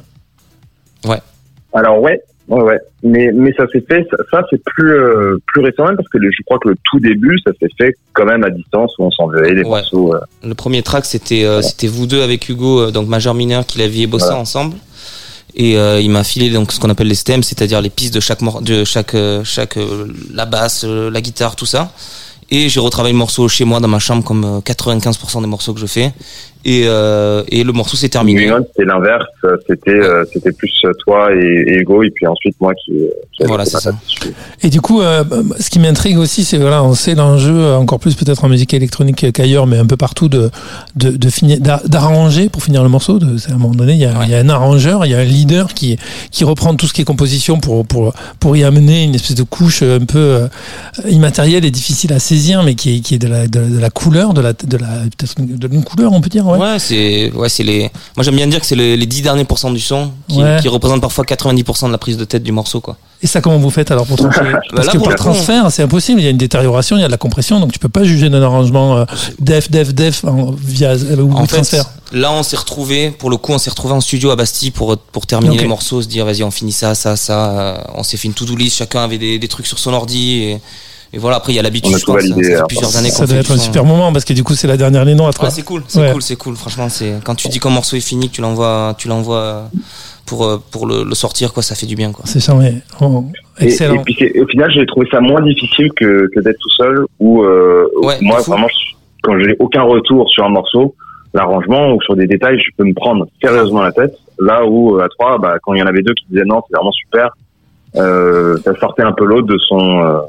[1.74, 2.80] Alors ouais, ouais, ouais.
[3.04, 4.06] Mais mais ça s'est fait.
[4.10, 6.76] Ça, ça, c'est plus euh, plus récent même parce que le- je crois que le
[6.92, 9.70] tout début, ça s'est fait quand même à distance où on s'envoyait les Ouais.
[9.82, 10.16] morceaux.
[10.16, 10.20] euh.
[10.44, 13.78] Le premier track, c'était euh, c'était vous deux avec Hugo, euh, donc majeur mineur, qui
[13.78, 14.40] l'aviez bossé Voilà.
[14.42, 14.76] ensemble.
[15.56, 18.20] Et euh, il m'a filé donc ce qu'on appelle les stems, c'est-à-dire les pistes de
[18.20, 19.78] chaque mor- de chaque euh, chaque
[20.34, 21.92] la basse, la guitare, tout ça.
[22.52, 25.74] Et j'ai retravaillé le morceau chez moi dans ma chambre comme euh, 95% des morceaux
[25.76, 26.12] que je fais.
[26.66, 28.46] Et euh, et le morceau s'est terminé.
[28.46, 29.26] New England, c'était l'inverse.
[29.68, 30.72] C'était euh, c'était plus
[31.06, 32.92] toi et, et Hugo et puis ensuite moi qui.
[33.32, 33.92] qui Voilà, c'est fait ça.
[34.62, 35.24] Et du coup, euh,
[35.58, 38.74] ce qui m'intrigue aussi, c'est voilà, on sait l'enjeu euh, encore plus peut-être en musique
[38.74, 40.52] électronique qu'ailleurs, mais un peu partout de
[40.98, 43.20] de, de finir d'a- d'arranger pour finir le morceau.
[43.20, 44.26] De, c'est à un moment donné, il y, a, Ouais.
[44.26, 45.98] il y a un arrangeur, il y a un leader qui
[46.30, 49.44] qui reprend tout ce qui est composition pour pour pour y amener une espèce de
[49.44, 50.48] couche un peu euh,
[51.10, 53.90] immatérielle et difficile à saisir, mais qui est qui est de la de, de la
[53.90, 56.48] couleur, de la de la peut-être de une couleur, on peut dire.
[56.52, 56.58] Ouais.
[56.60, 57.90] Ouais, c'est ouais, c'est les.
[58.16, 60.58] Moi, j'aime bien dire que c'est les, les 10 derniers pourcents du son qui, Ouais.
[60.62, 62.98] qui représentent parfois 90% de la prise de tête du morceau, quoi.
[63.22, 64.40] Et ça, comment vous faites alors pour trancher
[64.74, 66.22] Parce là, que pour le transfert, c'est impossible.
[66.22, 68.06] Il y a une détérioration, il y a de la compression, donc tu peux pas
[68.06, 69.06] juger d'un arrangement euh,
[69.40, 71.84] def, def, def en- via euh, ou En fait, transfert.
[72.14, 73.12] là, on s'est retrouvé.
[73.12, 76.02] Pour le coup, on s'est retrouvé en studio à Bastille pour pour terminer les morceaux,
[76.02, 77.50] se dire vas-y, on finit ça, ça, ça.
[77.52, 78.78] Euh, On s'est fait une to-do list.
[78.78, 80.62] Chacun avait des, des trucs sur son ordi et,
[81.14, 81.38] et voilà.
[81.38, 81.92] Après, il y a l'habitude.
[81.92, 82.68] On a je tout pense, validé, ça fait alors.
[82.68, 83.64] plusieurs années Ça doit fait être un ça.
[83.64, 85.36] super moment parce que du coup, c'est la dernière ligne droite.
[85.36, 85.50] Ouais, quoi.
[85.50, 86.12] c'est cool, c'est Ouais.
[86.12, 86.56] cool, c'est cool.
[86.56, 89.64] Franchement, c'est quand tu dis qu'un morceau est fini, que tu l'envoies, tu l'envoies
[90.26, 91.64] pour euh, pour le, le sortir, quoi.
[91.64, 92.26] Ça fait du bien, quoi.
[92.28, 92.76] C'est charmé.
[93.02, 93.26] Oh,
[93.60, 93.96] Et, excellent.
[93.96, 97.06] et puis au final, j'ai trouvé ça moins difficile que, que d'être tout seul.
[97.20, 100.94] Où euh, Ouais, moi vraiment, je, quand j'ai aucun retour sur un morceau,
[101.34, 104.14] l'arrangement ou sur des détails, je peux me prendre sérieusement la tête.
[104.40, 106.62] Là où euh, à trois, bah, quand il y en avait deux qui disaient non,
[106.70, 107.30] c'est vraiment super,
[107.96, 110.22] euh, ça sortait un peu l'autre de son.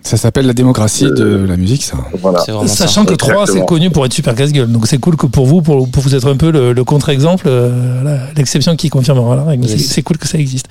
[0.00, 1.96] Euh, Ça s'appelle la démocratie de la musique, ça.
[2.20, 2.40] voilà.
[2.40, 2.66] Ça.
[2.66, 4.70] Sachant que 3 c'est connu pour être super casse-gueule.
[4.70, 7.44] Donc c'est cool que pour vous, pour, pour vous être un peu le, le contre-exemple,
[7.48, 9.36] euh, l'exception qui confirmera.
[9.36, 9.66] la règle.
[9.68, 9.88] C'est Yes.
[9.88, 10.66] c'est cool que ça existe.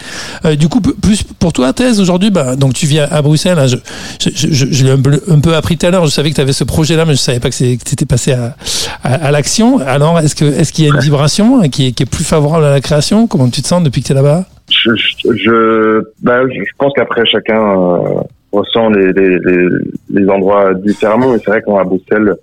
[0.46, 3.60] Euh, du coup, plus pour toi, Thèse, aujourd'hui, bah, donc tu vis à, Bruxelles.
[3.60, 3.78] hein, je
[4.20, 6.06] je, je, je- je l'ai un peu, un peu appris tout à l'heure.
[6.06, 8.56] Je savais que tu avais ce projet-là, mais je savais pas que étais passé à,
[9.04, 9.80] à, à l'action.
[9.80, 12.72] Alors, est-ce qu'il y a une vibration hein, qui est, qui est plus favorable à
[12.72, 13.28] la création?
[13.28, 14.46] Comment tu te sens depuis que tu es là-bas?
[14.70, 19.68] Je, je, je, bah, je je pense qu'après chacun euh, ressent les, les, les,
[20.10, 22.36] les endroits différemment, mais c'est vrai qu'à Bruxelles,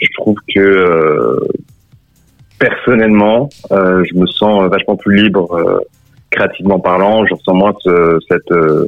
[0.00, 1.36] je trouve que euh,
[2.58, 5.80] personnellement, euh, je me sens vachement plus libre euh,
[6.30, 7.24] créativement parlant.
[7.26, 8.86] Je ressens moins ce- cette euh,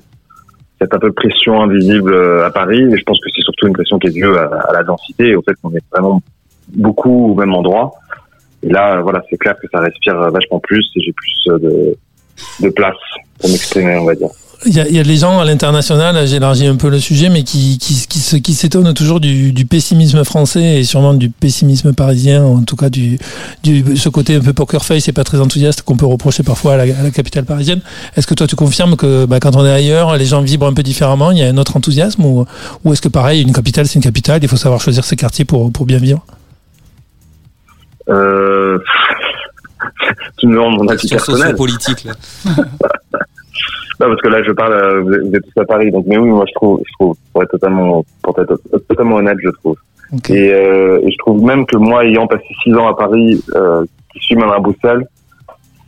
[0.81, 3.73] cette un peu pression invisible euh, à Paris, et je pense que c'est surtout une
[3.73, 6.21] pression qui est due à, à la densité et au fait qu'on est vraiment
[6.69, 7.93] beaucoup au même endroit.
[8.65, 11.97] Et là, voilà, c'est clair que ça respire vachement plus et j'ai plus euh, de
[12.63, 12.97] de place
[13.39, 14.29] pour m'exprimer, on va dire.
[14.65, 17.29] Il y, a, il y a des gens à l'international, j'élargis un peu le sujet,
[17.31, 21.31] mais qui, qui, qui, se- qui s'étonnent toujours du, du pessimisme français et sûrement du
[21.31, 23.19] pessimisme parisien, en tout cas du,
[23.65, 26.75] du ce côté un peu poker face et pas très enthousiaste qu'on peut reprocher parfois
[26.75, 27.81] à la, à la capitale parisienne.
[28.17, 30.75] Est-ce que toi tu confirmes que bah, quand on est ailleurs, les gens vibrent un
[30.75, 32.47] peu différemment, il y a un autre enthousiasme, ou,
[32.85, 35.45] ou est-ce que pareil, une capitale c'est une capitale, il faut savoir choisir ses quartiers
[35.45, 36.25] pour, pour bien vivre?
[38.09, 38.79] Euh,
[40.39, 41.41] tu me demandes mon avis personnel.
[41.43, 42.13] sociopolitique, là.
[44.03, 46.29] Non, parce que là, je parle, euh, vous êtes- tous à Paris, donc mais oui,
[46.29, 49.77] moi je trouve, je trouve, pour être totalement, pour être totalement honnête, je trouve.
[50.29, 53.85] Et, euh, et je trouve même que moi, ayant passé six ans à Paris, euh,
[54.13, 55.07] qui suis même à Bruxelles,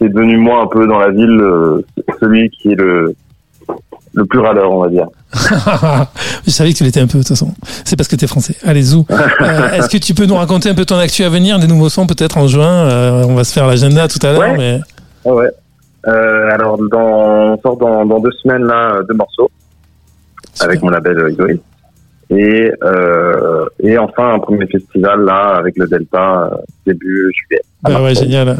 [0.00, 1.84] c'est devenu moi un peu dans la ville euh,
[2.20, 3.14] celui qui est le
[4.16, 5.08] le plus râleur, on va dire.
[6.46, 7.52] Je savais que tu l'étais un peu de toute façon.
[7.84, 8.54] C'est parce que tu es français.
[8.64, 9.04] Allez, zou.
[9.40, 11.88] Euh, Est-ce que tu peux nous raconter un peu ton actu à venir, des nouveaux
[11.88, 12.68] sons peut-être en juin?
[12.88, 14.56] Euh, On va se faire l'agenda tout à l'heure, Ouais.
[14.56, 14.80] mais
[15.26, 15.48] Ah ouais.
[16.06, 19.50] Euh, alors, dans, on sort dans, dans deux semaines là deux morceaux
[20.60, 21.60] avec mon label euh, Egoist.
[22.30, 27.62] Et euh, et enfin un premier festival là avec le Delta euh, début juillet.
[27.82, 28.56] Bah ouais, génial.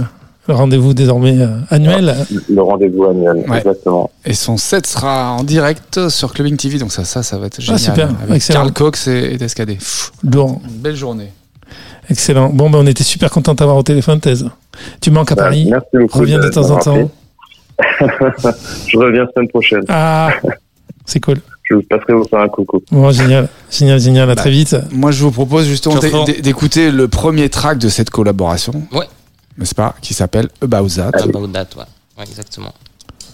[0.46, 2.14] Le rendez-vous désormais euh, annuel.
[2.50, 3.58] Le rendez-vous annuel, Ouais.
[3.58, 4.10] exactement.
[4.26, 7.62] Et son set sera en direct sur Clubbing TV, donc ça, ça, ça va être
[7.62, 7.78] génial.
[7.80, 8.60] super, Avec excellent.
[8.60, 9.76] Karl Cox et, et Descadé.
[9.76, 10.60] Pff, Lourd.
[10.68, 11.32] Une belle journée.
[12.10, 12.50] Excellent.
[12.50, 14.46] Bon, ben, on était super content de t'avoir au téléphone, Thèse.
[15.00, 15.66] Tu manques à Bah, Paris.
[15.70, 16.18] merci beaucoup.
[16.18, 17.10] Reviens de temps en temps.
[18.88, 19.82] Je reviens semaine prochaine.
[19.88, 20.30] Ah,
[21.04, 21.40] c'est cool.
[21.64, 22.82] Je vous passerai vous faire un coucou.
[22.90, 23.48] Bon, génial.
[23.70, 24.24] Génial, génial.
[24.30, 24.76] À Bah, très vite.
[24.92, 25.98] Moi, je vous propose justement
[26.42, 28.72] d'écouter le premier track de cette collaboration.
[28.92, 29.06] Ouais.
[29.56, 29.94] N'est-ce pas?
[30.02, 31.10] Qui s'appelle About That.
[31.22, 31.84] About that, ouais.
[32.18, 32.72] Ouais, exactement.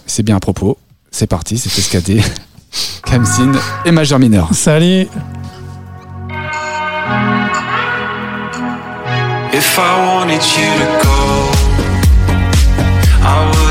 [0.05, 0.77] C'est bien à propos.
[1.11, 2.21] C'est parti, c'est Escadé,
[3.05, 3.51] Kamsin
[3.85, 4.53] et Major Minor.
[4.53, 5.07] Salut.
[9.53, 11.51] If I wanted you to go,
[13.23, 13.70] I would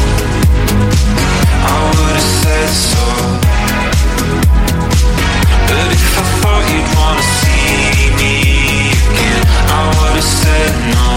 [10.21, 11.10] said no.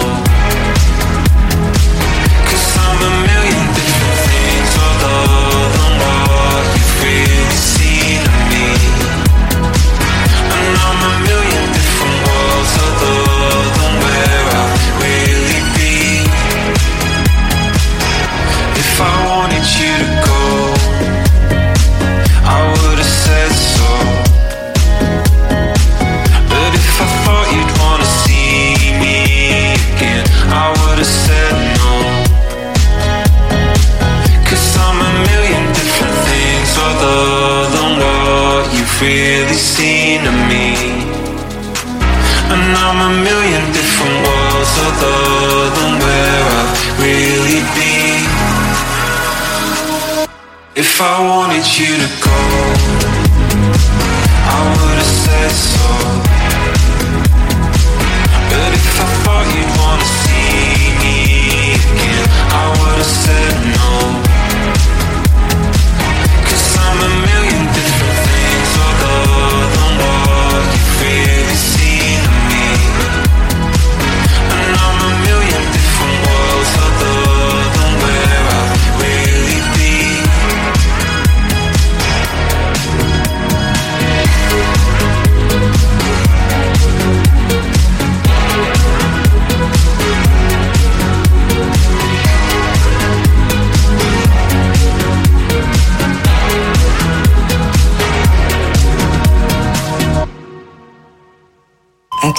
[50.77, 52.41] If I wanted you to go,
[54.43, 55.87] I would have said so.
[58.51, 63.44] But if I thought you'd wanna see me again, I would have said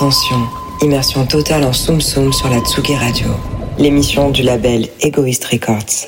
[0.05, 0.35] Attention,
[0.83, 3.25] immersion totale en Soum Soum sur la Tsugi Radio,
[3.79, 6.05] l'émission du label Egoist Records.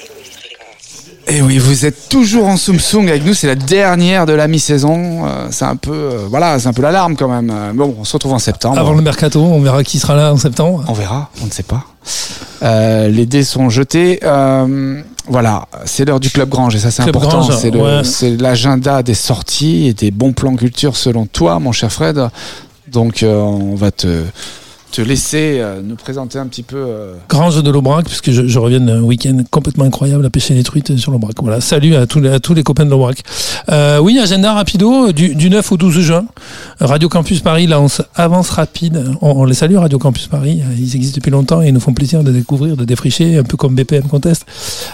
[1.26, 4.48] Et oui, vous êtes toujours en Soum Soum avec nous, c'est la dernière de la
[4.48, 5.26] mi-saison.
[5.26, 7.50] Euh, c'est un peu, euh, voilà, c'est un peu l'alarme quand même.
[7.52, 8.78] Euh, Bon, on se retrouve en septembre.
[8.78, 10.86] Avant le mercato, on verra qui sera là en septembre.
[10.88, 11.84] On verra, on ne sait pas.
[12.62, 14.20] Euh, les dés sont jetés.
[14.22, 17.46] Euh, voilà, c'est l'heure du Club Grange et ça c'est important.
[17.48, 18.04] Ouais.
[18.04, 22.30] c'est l'agenda des sorties et des bons plans culture selon toi, mon cher Fred.
[22.88, 24.24] Donc euh, on va te,
[24.92, 26.78] te laisser euh, nous présenter un petit peu.
[26.78, 30.96] euh, Grange de l'Aubrac, puisque je, reviens d'un week-end complètement incroyable à pêcher les truites
[30.98, 31.36] sur l'Aubrac.
[31.42, 33.22] Voilà, salut à tous les, à tous les copains de l'Aubrac.
[33.70, 36.26] Euh, oui, agenda rapido, du, du 9 au 12 juin.
[36.80, 39.12] Radio Campus Paris lance Avance Rapide.
[39.22, 40.62] On, les salue, Radio Campus Paris.
[40.78, 43.58] Ils existent depuis longtemps et ils nous font plaisir de découvrir, de défricher, un peu
[43.58, 44.46] comme BPM Contest.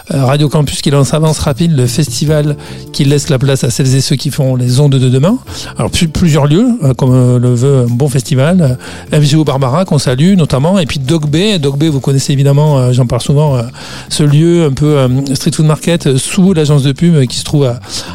[0.10, 2.58] Radio Campus qui lance Avance Rapide, le festival
[2.92, 5.38] qui laisse la place à celles et ceux qui font les ondes de demain.
[5.78, 8.78] Alors, plus- plusieurs lieux, comme le veut un bon festival.
[9.12, 10.80] FGO Barbara, qu'on salue notamment.
[10.80, 11.60] Et puis Dog Bay.
[11.60, 13.62] Dog Bay, vous connaissez évidemment, euh, j'en parle souvent, euh,
[14.10, 17.72] ce lieu un peu euh, street food market sous l'agence de pub qui se trouve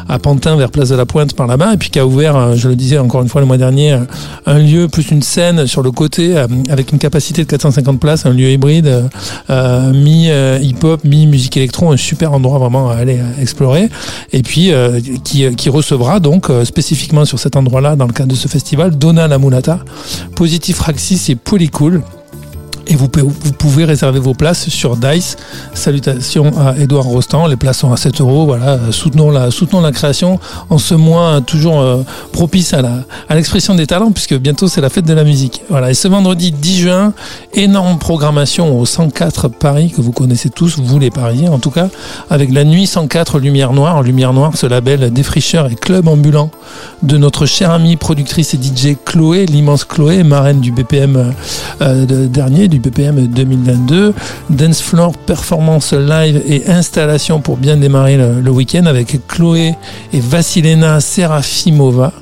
[0.07, 1.73] à, Pantin vers Place de la Pointe par là-bas.
[1.73, 3.97] Et puis qui a ouvert, je le disais encore une fois le mois dernier,
[4.45, 6.35] un lieu plus une scène sur le côté
[6.69, 9.09] avec une capacité de 450 places, un lieu hybride,
[9.49, 13.89] mi-hip-hop, mi-musique électro, un super endroit vraiment à aller explorer.
[14.33, 14.71] Et puis
[15.23, 19.37] qui, recevra donc spécifiquement sur cet endroit-là, dans le cadre de ce festival, Donna la
[19.37, 19.79] Mulata,
[20.35, 22.18] Positif Raxis et Polycool.
[22.91, 25.37] Et vous pouvez, réserver vos places sur Dice.
[25.75, 27.45] Salutations à Edouard Rostand.
[27.45, 28.45] Les places sont à 7 euros.
[28.47, 30.39] Voilà, euh, soutenons la, soutenons la création
[30.71, 34.67] en ce mois euh, toujours euh, propice à la, à l'expression des talents puisque bientôt
[34.67, 35.61] c'est la fête de la musique.
[35.69, 35.91] Voilà.
[35.91, 37.13] Et ce vendredi 10 juin,
[37.53, 41.89] énorme programmation au 104 Paris que vous connaissez tous, vous les Parisiens en tout cas,
[42.31, 44.01] avec la nuit 104 Lumière Noire.
[44.01, 46.49] Lumière Noire, ce label défricheur et club ambulant
[47.03, 51.33] de notre chère amie productrice et DJ Chloé, l'immense Chloé, marraine du BPM
[51.81, 54.13] de- dernier, du BPM 2022.
[54.49, 59.75] Dance Floor Performance Live et installation pour bien démarrer le, le week-end avec Chloé
[60.13, 62.13] et Vassilena Serafimova.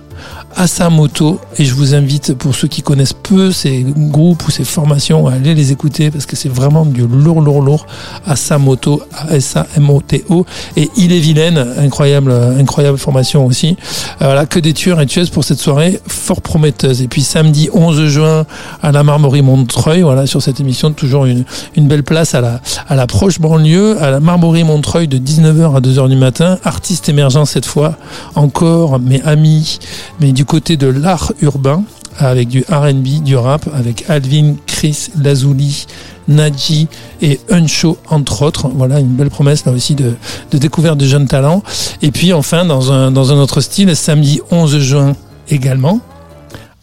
[0.58, 4.52] À sa moto et je vous invite pour ceux qui connaissent peu ces groupes ou
[4.52, 7.86] ces formations à aller les écouter parce que c'est vraiment du lourd lourd lourd
[8.26, 13.78] à sa moto A-S-A-M-O-T-O et il est vilaine incroyable incroyable formation aussi.
[14.22, 17.04] Euh, voilà que des tueurs et tueuses pour cette soirée fort prometteuse.
[17.04, 18.46] Et puis samedi 11 juin
[18.82, 22.62] à la Marmorie Montreuil voilà sur cette émission toujours une, une belle place à la
[22.88, 26.58] à la proche banlieue à la Marmorie Montreuil de 19h à 2h du matin.
[26.63, 27.96] Artiste émergent cette fois
[28.34, 29.78] encore mes amis
[30.20, 31.83] mais du côté de l'art urbain
[32.17, 35.86] avec du R&B, du rap, avec Alvin, Chris, Lazuli,
[36.27, 36.88] Nadji
[37.21, 38.69] et Uncho entre autres.
[38.73, 40.15] Voilà une belle promesse là aussi de,
[40.51, 41.62] de découverte de jeunes talents.
[42.01, 45.13] Et puis enfin dans un, dans un autre style, samedi 11 juin
[45.49, 45.99] également,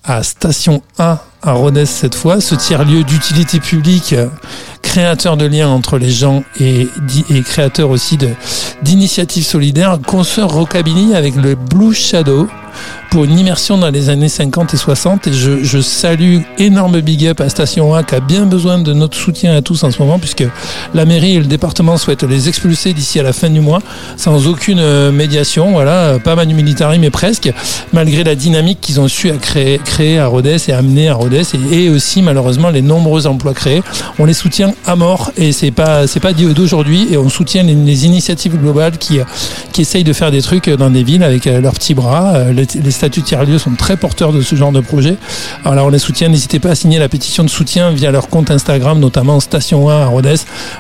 [0.04, 4.14] à Station 1 à Rodez cette fois, ce tiers-lieu d'utilité publique,
[4.82, 6.88] créateur de liens entre les gens et,
[7.30, 8.18] et créateur aussi
[8.82, 12.48] d'initiatives solidaires, consoeur rockabilly avec le Blue Shadow
[13.10, 17.26] pour une immersion dans les années 50 et 60 et je, je salue énorme big
[17.26, 19.98] up à Station 1 qui a bien besoin de notre soutien à tous en ce
[20.00, 20.44] moment puisque
[20.94, 23.80] la mairie et le département souhaitent les expulser d'ici à la fin du mois
[24.16, 25.72] sans aucune euh, médiation.
[25.72, 27.52] Voilà pas manu militari mais presque
[27.92, 31.42] malgré la dynamique qu'ils ont su à créer, créer à Rodez et amener à Rodez
[31.70, 33.82] et, aussi malheureusement les nombreux emplois créés.
[34.18, 38.06] On les soutient à mort et c'est pas c'est pas d'aujourd'hui et on soutient les,
[38.06, 39.20] initiatives globales qui
[39.72, 42.52] qui essayent de faire des trucs dans des villes avec euh, leurs petits bras Euh,
[42.74, 45.16] les, les statuts tiers-lieux sont très porteurs de ce genre de projet
[45.64, 48.50] alors on les soutient n'hésitez pas à signer la pétition de soutien via leur compte
[48.50, 50.36] Instagram notamment Station 1 à Rodez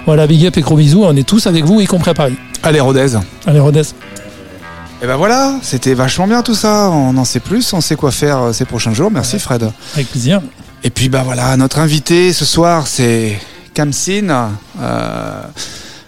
[0.06, 2.36] voilà big up et gros bisous on est tous avec vous y compris à Paris
[2.62, 3.08] Allez, Rodez.
[3.46, 3.82] allez Rodez
[5.02, 6.88] Et ben voilà, c'était vachement bien tout ça.
[6.90, 9.10] On en sait plus, on sait quoi faire euh, ces prochains jours.
[9.10, 9.70] Merci Fred.
[9.94, 10.40] avec plaisir
[10.82, 13.38] Et puis bah voilà, notre invité ce soir c'est
[13.74, 15.42] Kamsin, euh,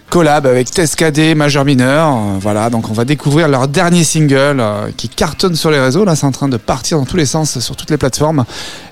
[0.09, 2.07] collab avec Tescadé, Majeur Mineur.
[2.07, 6.05] Euh, voilà, donc on va découvrir leur dernier single euh, qui cartonne sur les réseaux.
[6.05, 8.45] Là, c'est en train de partir dans tous les sens sur toutes les plateformes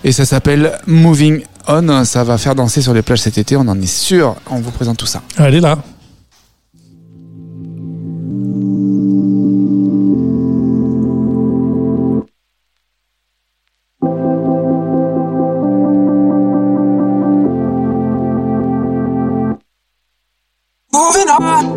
[0.03, 2.05] et ça s'appelle Moving On.
[2.05, 4.35] Ça va faire danser sur les plages cet été, on en est sûr.
[4.49, 5.21] On vous présente tout ça.
[5.37, 5.77] allez là
[20.95, 21.74] Moving on.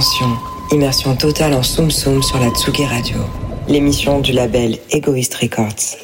[0.00, 0.38] Attention,
[0.72, 3.18] immersion totale en Soum Soum sur la Tsugi Radio.
[3.68, 5.98] L'émission du label Egoist Records.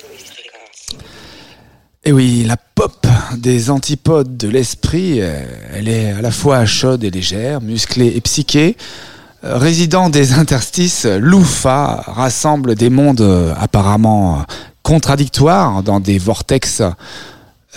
[2.04, 3.06] Et oui, la pop
[3.38, 8.20] des antipodes de l'esprit, euh, elle est à la fois chaude et légère, musclée et
[8.20, 8.76] psychée.
[9.44, 14.44] Euh, Résident des interstices, Loufa rassemble des mondes euh, apparemment
[14.82, 16.82] contradictoires dans des vortex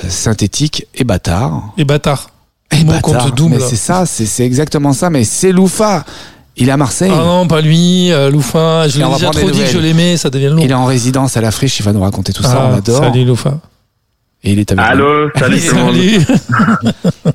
[0.09, 1.73] synthétiques et bâtards.
[1.77, 2.29] Et bâtard.
[2.71, 3.01] Et Mot bâtards.
[3.01, 3.55] contre double.
[3.55, 5.09] Mais c'est ça, c'est c'est exactement ça.
[5.09, 6.03] Mais c'est Loufa.
[6.57, 7.11] Il est à Marseille.
[7.13, 8.87] Ah non, pas lui, euh, Loufa.
[8.89, 10.57] Je l'ai déjà trop dit que je l'aimais, ça devient long.
[10.61, 11.79] Il est en résidence à la friche.
[11.79, 12.57] Il va nous raconter tout ça.
[12.63, 13.03] Ah, on adore.
[13.03, 13.59] Salut Loufa.
[14.43, 14.91] Et il est avec nous.
[14.91, 15.95] Allô, salut tout le monde.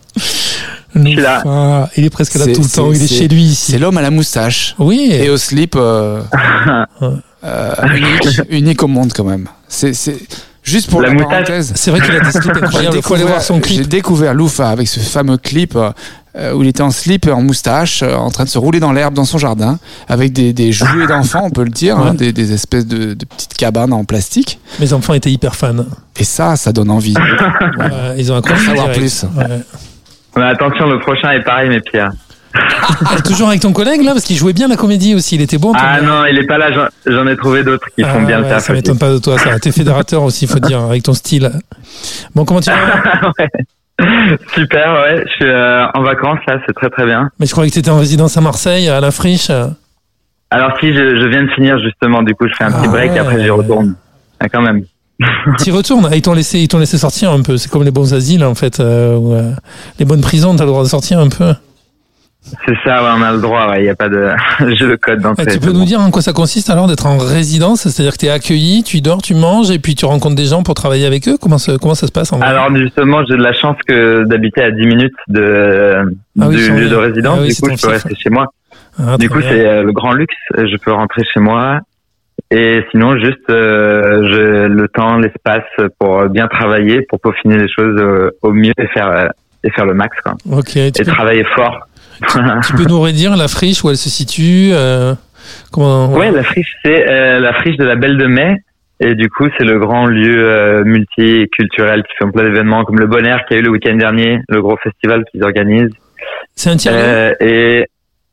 [0.94, 1.38] Là.
[1.44, 1.90] Loufa.
[1.96, 2.92] Il est presque là C'est- tout le temps.
[2.92, 3.78] c'est- Il est c'est- chez lui C'est ici.
[3.78, 4.74] l'homme à la moustache.
[4.78, 5.08] Oui.
[5.10, 6.22] et au slip euh,
[7.44, 9.48] euh, unique, unique au monde quand même.
[9.68, 10.16] C'est c'est
[10.64, 11.72] juste pour La la, parenthèse.
[11.76, 12.96] C'est vrai qu'il a des slips J'ai incroyables.
[12.96, 15.76] Il faut aller voir son j'ai découvert Loufa avec ce fameux clip
[16.36, 18.92] euh, où il était en slip, en moustache, euh, en train de se rouler dans
[18.92, 22.32] l'herbe dans son jardin, avec des, des jouets d'enfants, on peut le dire, hein, des,
[22.32, 24.58] des espèces de, de petites cabanes en plastique.
[24.80, 25.84] Mes enfants étaient hyper fans.
[26.18, 27.14] Et ça, ça donne envie.
[28.18, 29.24] Ils ont accroché savoir plus.
[29.36, 29.60] Ouais.
[30.36, 32.10] Mais attention, le prochain est pareil, mais pire.
[32.54, 35.34] Ah, toujours avec ton collègue là, parce qu'il jouait bien la comédie aussi.
[35.34, 35.72] Il était bon.
[35.76, 36.68] Ah non, il est pas là.
[37.06, 38.64] j'en- ai trouvé d'autres qui font Ah bien ouais, le taf.
[38.64, 39.58] Ça m'étonne pas de toi, ça.
[39.58, 41.50] T'es fédérateur aussi, faut dire, avec ton style.
[42.34, 42.76] Bon, comment tu vas
[44.54, 45.24] Super, ouais.
[45.26, 47.30] Je suis euh, en vacances là, c'est très très bien.
[47.38, 49.50] Mais je croyais que t'étais en résidence à Marseille, à la friche.
[50.50, 52.88] Alors si, je, je viens de finir justement, du coup, je fais un petit Ah
[52.88, 53.16] break ouais.
[53.16, 53.94] et après j'y retourne.
[54.40, 54.82] Ah, quand même.
[55.58, 56.08] T'y retournes.
[56.10, 57.56] Ah, Ils t'ont laissé, ils t'ont laissé sortir un peu.
[57.56, 59.52] C'est comme les bons asiles en fait, euh, euh,
[59.98, 60.54] les bonnes prisons.
[60.56, 61.54] T'as le droit de sortir un peu.
[62.66, 63.72] C'est ça, ouais, on a le droit.
[63.76, 64.28] Il n'y a pas de,
[64.74, 65.46] j'ai le code d'entrée.
[65.46, 67.88] tu peux nous dire en quoi ça consiste alors d'être en résidence?
[67.88, 70.74] C'est-à-dire que t'es accueilli, tu dors, tu manges et puis tu rencontres des gens pour
[70.74, 71.36] travailler avec eux?
[71.40, 72.46] Comment ça, comment ça se passe en vrai?
[72.46, 76.04] Alors justement, j'ai de la chance que d'habiter à 10 minutes de
[76.38, 77.38] Ah oui, du lieu de résidence.
[77.38, 78.46] Ah oui, du coup, je peux rester chez moi.
[78.98, 80.36] Ah, du coup, c'est euh, le grand luxe.
[80.56, 81.80] Je peux rentrer chez moi.
[82.50, 85.64] Et sinon, juste euh, je, le temps, l'espace
[85.98, 89.30] pour bien travailler, pour peaufiner les choses euh, au mieux et faire
[89.64, 90.34] et faire le max, quoi.
[90.66, 91.88] Tu Et peux, travailler fort.
[92.66, 95.14] tu peux nous redire la friche où elle se situe euh,
[95.72, 98.56] Comment Ouais, la friche, c'est euh, la friche de la Belle de Mai.
[99.00, 103.06] Et du coup, c'est le grand lieu euh, multiculturel qui fait plein d'événements comme le
[103.06, 105.92] Bon Air qui a eu le week-end dernier, le gros festival qu'ils organisent.
[106.54, 107.86] C'est un tiers Euh, et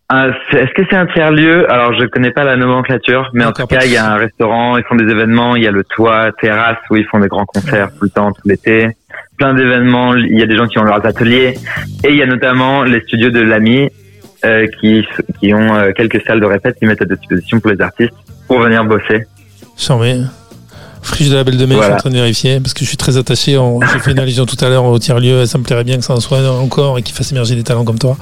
[0.10, 3.52] un- est-ce que c'est un tiers lieu Alors, je connais pas la nomenclature, mais en
[3.52, 5.84] tout cas, il y a un restaurant, ils font des événements, il y a le
[5.84, 8.88] toit, terrasse où ils font des grands concerts tout le temps, tout l'été.
[9.42, 11.58] Plein d'événements, il y a des gens qui ont leurs ateliers,
[12.04, 13.90] et il y a notamment les studios de l'AMI
[14.46, 15.04] euh, qui
[15.40, 18.14] qui ont euh, quelques salles de répète qui mettent à disposition pour les artistes
[18.48, 19.26] pour venir bosser.
[19.76, 20.22] Charmé.
[21.02, 22.86] Friche de la Belle de Mai, je suis en train de vérifier parce que je
[22.90, 23.58] suis très attaché.
[23.58, 25.48] en- J'ai fait une allusion tout à l'heure au tiers-lieu.
[25.48, 27.84] Ça me plairait bien que ça en soit encore et qu'il fasse émerger des talents
[27.84, 28.18] comme toi.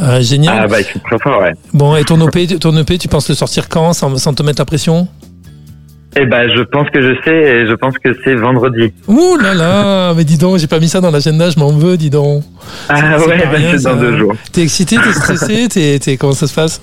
[0.00, 0.60] Euh, génial.
[0.62, 1.50] Ah bah, ils sont très forts, ouais.
[1.74, 4.60] Bon, et ton OP, ton EP, tu penses le sortir quand sans, sans te mettre
[4.60, 5.08] la pression?
[6.14, 8.92] Eh ben, je pense que je sais, et je pense que c'est vendredi.
[9.08, 11.96] Ouh là là Mais dis donc, j'ai pas mis ça dans l'agenda, je m'en veux,
[11.96, 12.42] dis donc.
[12.88, 13.96] Ah ouais, bah, rien, c'est dans ça.
[13.96, 14.34] deux jours.
[14.52, 16.82] T'es excité, t'es stressé, t'es, t'es- comment ça se passe?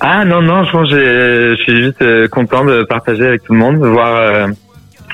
[0.00, 3.42] Ah non, non, je pense que j'ai- je suis juste euh, content de partager avec
[3.42, 4.46] tout le monde, de voir euh,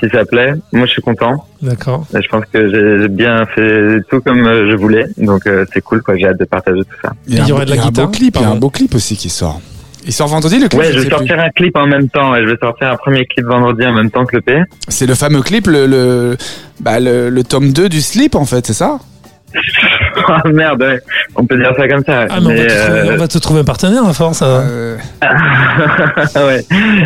[0.01, 0.53] si ça plaît.
[0.71, 1.43] Moi, je suis content.
[1.61, 2.05] D'accord.
[2.15, 2.69] Et Je pense que
[3.01, 5.05] j'ai bien fait tout comme euh, je voulais.
[5.17, 6.15] Donc, euh, c'est cool, quoi.
[6.17, 7.13] J'ai hâte de partager tout ça.
[7.27, 8.49] Il y a, Il y un, aurait de la guitare, beau clip, il y a
[8.51, 9.59] un beau clip aussi qui sort.
[10.07, 11.09] Il sort vendredi le clip Ouais, je vais plus.
[11.09, 12.31] sortir un clip en même temps.
[12.31, 14.61] Ouais, je vais sortir un premier clip vendredi en même temps que le P.
[14.87, 16.37] C'est le fameux clip, le, le,
[16.79, 18.97] bah, le, le tome 2 du slip en fait, c'est ça?
[20.29, 20.99] Ah merde, ouais.
[21.35, 22.25] on peut dire ça comme ça.
[22.29, 24.41] Ah, mais, on, va te trouver, euh, on va te trouver un partenaire à force.
[24.41, 24.63] hein.
[24.65, 24.97] Euh,
[26.35, 26.65] ouais.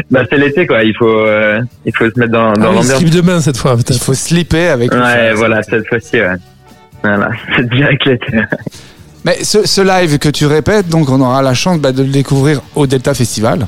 [0.09, 0.81] Bah, c'est l'été, quoi.
[0.83, 2.95] Il faut, euh, il faut se mettre dans, dans Ah l'ambiance.
[2.95, 4.91] slip de main cette fois, Il faut slipper avec.
[4.93, 6.35] Ouais, voilà, cette fois-ci, ouais.
[7.03, 8.37] Voilà, c'est direct l'été.
[9.25, 12.09] Mais ce, ce live que tu répètes, donc on aura la chance bah, de le
[12.09, 13.67] découvrir au Delta Festival.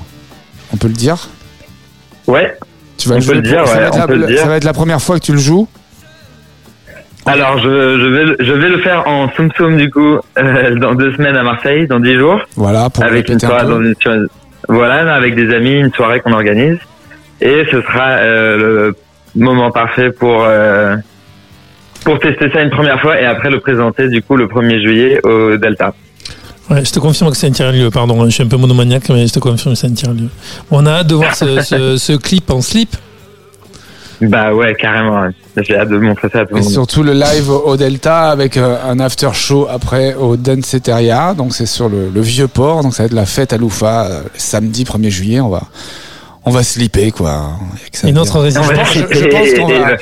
[0.73, 1.17] On peut le dire.
[2.27, 2.57] Ouais.
[2.97, 4.27] Tu vas On le peut le dire, ça, ouais, va être on la, peut le
[4.27, 4.39] dire.
[4.39, 5.67] ça va être la première fois que tu le joues.
[7.25, 10.75] Alors, je, je vais, le- je vais le faire en Soum Soum, du coup, euh,
[10.75, 12.39] dans deux semaines à Marseille, dans dix jours.
[12.57, 14.27] Voilà, pour avec une un soirée dans une,
[14.67, 16.77] voilà, avec des amis, une soirée qu'on organise.
[17.39, 18.95] Et ce sera euh, le
[19.45, 20.95] moment parfait pour, euh,
[22.03, 25.19] pour tester ça une première fois et après le présenter, du coup, le 1er juillet
[25.25, 25.93] au Delta.
[26.69, 28.21] Ouais, je te confirme que c'est un tiers-lieu, pardon.
[28.21, 30.29] hein, Je suis un peu monomaniaque, mais je te confirme que c'est un tiers-lieu.
[30.71, 32.95] On a hâte de voir ce, ce, ce clip en slip.
[34.21, 35.21] Bah ouais, carrément.
[35.23, 35.29] ouais.
[35.63, 36.71] J'ai hâte de montrer ça à tout le Et monde.
[36.71, 41.33] surtout le live au Delta avec euh, un after show après au Danceteria.
[41.33, 42.83] Donc c'est sur le, le vieux port.
[42.83, 45.41] Donc ça va être la fête à Loufa euh, samedi 1er juillet.
[45.41, 45.63] On va,
[46.45, 47.51] on va slipper quoi.
[48.17, 48.67] Autre On résistance.
[48.67, 49.95] va je- pense et qu'on va-.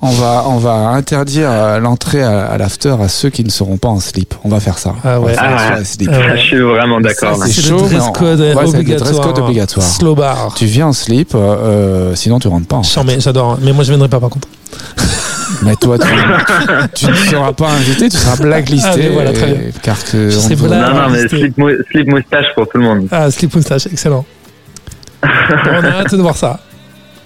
[0.00, 3.76] On va, on va interdire euh, l'entrée à, à l'after à ceux qui ne seront
[3.78, 4.34] pas en slip.
[4.44, 4.94] On va faire ça.
[5.04, 5.34] Ah ouais.
[5.38, 5.82] Ah.
[5.84, 6.10] slip.
[6.12, 6.36] Ah ouais.
[6.36, 7.36] Je suis vraiment d'accord.
[7.46, 9.10] C'est chaud, le mais dress on- code ouais, obligatoire.
[9.12, 9.86] dress code obligatoire.
[9.86, 10.54] Slow bar.
[10.56, 12.76] Tu viens en slip, euh, euh, sinon tu rentres pas.
[12.76, 12.94] en fait.
[12.94, 13.58] Chambé, j'adore.
[13.62, 14.48] Mais moi, je viendrai pas par contre.
[15.62, 16.06] Mais toi, tu,
[16.94, 18.88] tu ne seras pas invité, tu seras blacklisté.
[18.90, 19.54] Ah, mais voilà, très bien.
[19.56, 20.30] et- Car que
[20.62, 23.06] on Non, non, mais slip, mou- slip moustache pour tout le monde.
[23.12, 24.24] Ah, slip moustache, excellent.
[25.24, 26.60] On a hâte de voir ça.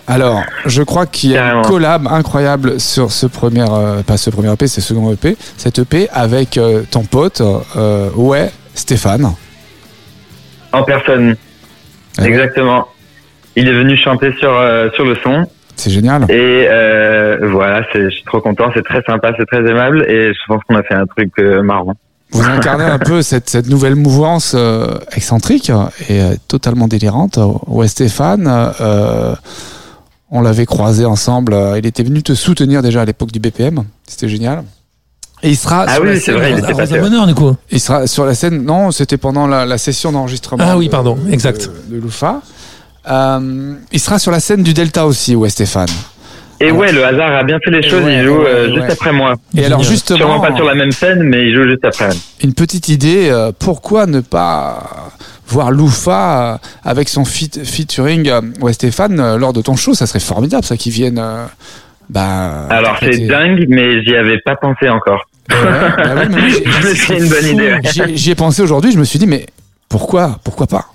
[0.08, 1.62] Alors, je crois qu'il y a Carrément.
[1.62, 5.36] une collab incroyable sur ce premier, euh, pas ce premier EP, c'est ce second EP,
[5.56, 7.42] cette EP avec euh, ton pote,
[7.76, 9.32] euh, ouais, Stéphane.
[10.72, 11.36] En personne,
[12.18, 12.86] Ah ouais, exactement.
[13.56, 15.46] Il est venu chanter sur, euh, sur le son.
[15.74, 16.24] C'est génial.
[16.30, 20.04] Et euh, voilà, c'est- je suis trop content, c'est très sympa, c'est très aimable.
[20.08, 21.94] Et je pense qu'on a fait un truc euh, marrant.
[22.32, 25.70] Vous incarnez un peu cette, cette nouvelle mouvance euh, excentrique
[26.08, 27.38] et euh, totalement délirante.
[27.66, 28.46] Ouais, Stéphane,
[28.80, 29.34] euh,
[30.30, 31.54] on l'avait croisé ensemble.
[31.54, 33.84] euh, Il était venu te soutenir déjà à l'époque du BPM.
[34.06, 34.64] C'était génial.
[35.42, 37.00] Et il sera, Ah sur oui, la c'est scène- vrai, il était.
[37.00, 37.54] Bonheur, du coup.
[37.70, 38.64] il sera sur la scène.
[38.64, 40.64] Non, c'était pendant la, la session d'enregistrement.
[40.66, 41.70] Ah oui, de- pardon, de- exact.
[41.88, 42.40] De, Loufa.
[43.08, 45.88] Euh, il sera sur la scène du Delta aussi, ouais, Stéphane.
[46.60, 48.74] Et ouais, le hasard a bien fait les choses, Ouais, il joue ouais, euh, ouais.
[48.74, 49.34] juste après moi.
[49.56, 52.08] Et alors justement, Sûrement pas sur la même scène, mais il joue juste après.
[52.42, 55.10] une petite idée, euh, pourquoi ne pas
[55.48, 59.92] voir Loufa euh, avec son feat- featuring euh, ouais, Stéphane euh, lors de ton show?
[59.94, 61.18] Ça serait formidable, ça, qu'ils viennent.
[61.18, 61.44] euh,
[62.08, 65.24] bah, Alors c'est dingue, mais j'y avais pas pensé encore.
[65.50, 65.56] Ouais,
[66.28, 66.40] bah
[66.94, 67.76] fait une bonne idée.
[68.14, 69.46] J'y ai pensé aujourd'hui, je me suis dit, mais
[69.88, 70.38] pourquoi?
[70.44, 70.86] Pourquoi pas?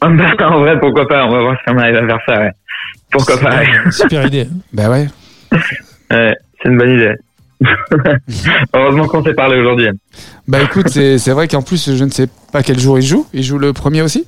[0.00, 0.08] Bah,
[0.50, 2.34] en vrai, pourquoi pas On va voir si on arrive à faire ça.
[2.40, 2.50] Ouais.
[3.10, 3.66] Pourquoi pas ouais.
[3.90, 4.48] Super idée.
[4.72, 5.06] Bah ouais.
[6.10, 7.14] Ouais, C'est une bonne idée.
[8.74, 9.88] Heureusement qu'on s'est parlé aujourd'hui.
[10.46, 13.26] Bah écoute, c'est c'est vrai qu'en plus, je ne sais pas quel jour il joue.
[13.32, 14.26] Il joue le premier aussi?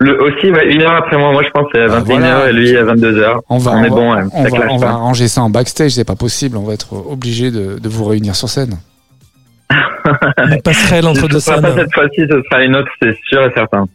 [0.00, 2.50] Le aussi, ouais, une heure après moi, moi je pense c'est à Ah, 21h voilà.
[2.50, 3.38] et lui à 22h.
[3.48, 5.42] On va, On est va- bon, ouais, on, ça va, clash on va arranger ça
[5.42, 6.56] en backstage, c'est pas possible.
[6.56, 8.78] On va être obligé de, de vous réunir sur scène.
[10.38, 11.64] Une passerelle entre ce deux sera scènes.
[11.64, 13.86] pas cette fois-ci, ce sera une autre, c'est sûr et certain.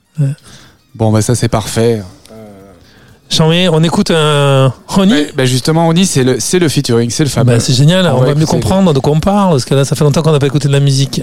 [0.95, 2.01] Bon, bah ça c'est parfait.
[3.33, 5.23] Chambé, on écoute un Ronnie.
[5.25, 7.53] Bah, bah, justement, Oni, c'est le, c'est le featuring, c'est le fameux.
[7.53, 9.73] Bah, c'est génial, On on, va va mieux comprendre de quoi on parle, parce que
[9.73, 11.21] là, ça fait longtemps qu'on n'a pas écouté de la musique.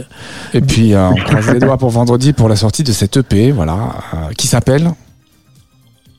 [0.53, 3.53] Et puis, euh, on croise les doigts pour vendredi pour la sortie de cette EP,
[3.53, 3.75] voilà,
[4.15, 4.91] euh, qui s'appelle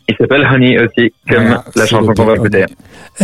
[0.08, 2.62] Il s'appelle Honey aussi, comme Voilà, la chanson qu'on va Honey.
[2.62, 2.66] écouter.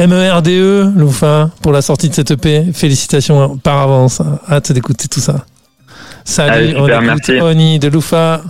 [0.08, 2.66] MERDE, E, Loufa, pour la sortie de cette EP.
[2.74, 4.22] Félicitations par avance.
[4.52, 5.46] Hâte d'écouter tout ça.
[6.26, 7.42] Salut, Allez, super, on écoute merci.
[7.42, 8.42] Oni de Loufa.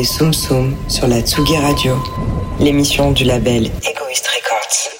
[0.00, 1.94] Écoutez Soum Soum sur la Tsugi Radio,
[2.58, 4.90] l'émission du label Egoist Records.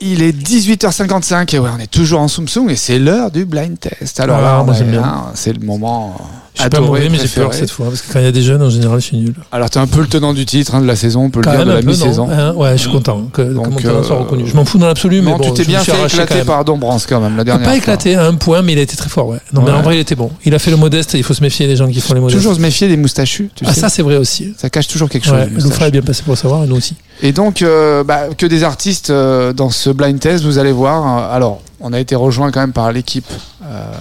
[0.00, 3.44] Il est 18h55 et ouais, on est toujours en Soum Soum et c'est l'heure du
[3.44, 4.18] blind test.
[4.20, 5.02] Alors Ah, là, on moi, est- j'aime bien.
[5.04, 6.16] hein, c'est le moment
[6.64, 7.86] Je suis pas adoré, mauvais, mais j'ai peur cette fois.
[7.86, 9.34] Parce que quand il y a des jeunes, en général, je suis nul.
[9.52, 11.50] Alors t'es un peu le tenant du titre hein, de la saison, on peut le
[11.50, 12.28] dire, de la mi-saison.
[12.30, 14.44] Hein, Ouais, je suis content que, Donc, mon talent soit euh, reconnu.
[14.46, 17.06] Je m'en fous dans l'absolu, mais Non, bon, tu t'es bien fait éclater par Dombrance
[17.06, 19.28] quand même la dernière Pas éclaté à un point, mais il a été très fort,
[19.28, 19.38] ouais.
[19.52, 20.30] Non, mais en vrai, il était bon.
[20.44, 22.38] Il a fait le modeste, il faut se méfier des gens qui font les modestes.
[22.38, 24.54] Toujours se méfier des moustachus, tu ah, ça, c'est vrai aussi.
[24.56, 25.38] Ça cache toujours quelque chose.
[25.62, 26.94] Loufra est bien passé pour savoir, et nous aussi.
[27.22, 31.30] Et donc, euh, bah, que des artistes euh, dans ce blind test, vous allez voir.
[31.32, 33.26] Euh, Alors, on a été rejoint quand même par l'équipe
[33.62, 33.92] euh,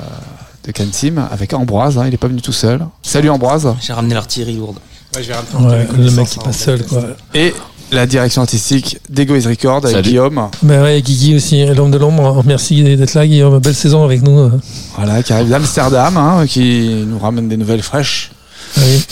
[0.65, 1.97] de Cansim avec Ambroise.
[1.97, 2.85] hein, il est pas venu tout seul.
[3.01, 3.73] Salut Ambroise.
[3.81, 4.77] J'ai ramené l'artillerie lourde.
[5.15, 7.03] Ouais, le mec qui passe seul, quoi.
[7.35, 7.53] Et
[7.91, 10.09] la direction artistique d'Egoist Record avec Salut.
[10.09, 10.49] Guillaume.
[10.63, 12.41] Mais ouais, Guigui aussi, l'homme de l'ombre.
[12.45, 13.59] Merci d'être là, Guillaume.
[13.59, 14.49] Belle saison avec nous.
[14.97, 18.31] Voilà, qui arrive d'Amsterdam, hein, qui nous ramène des nouvelles fraîches
[18.77, 19.05] oui.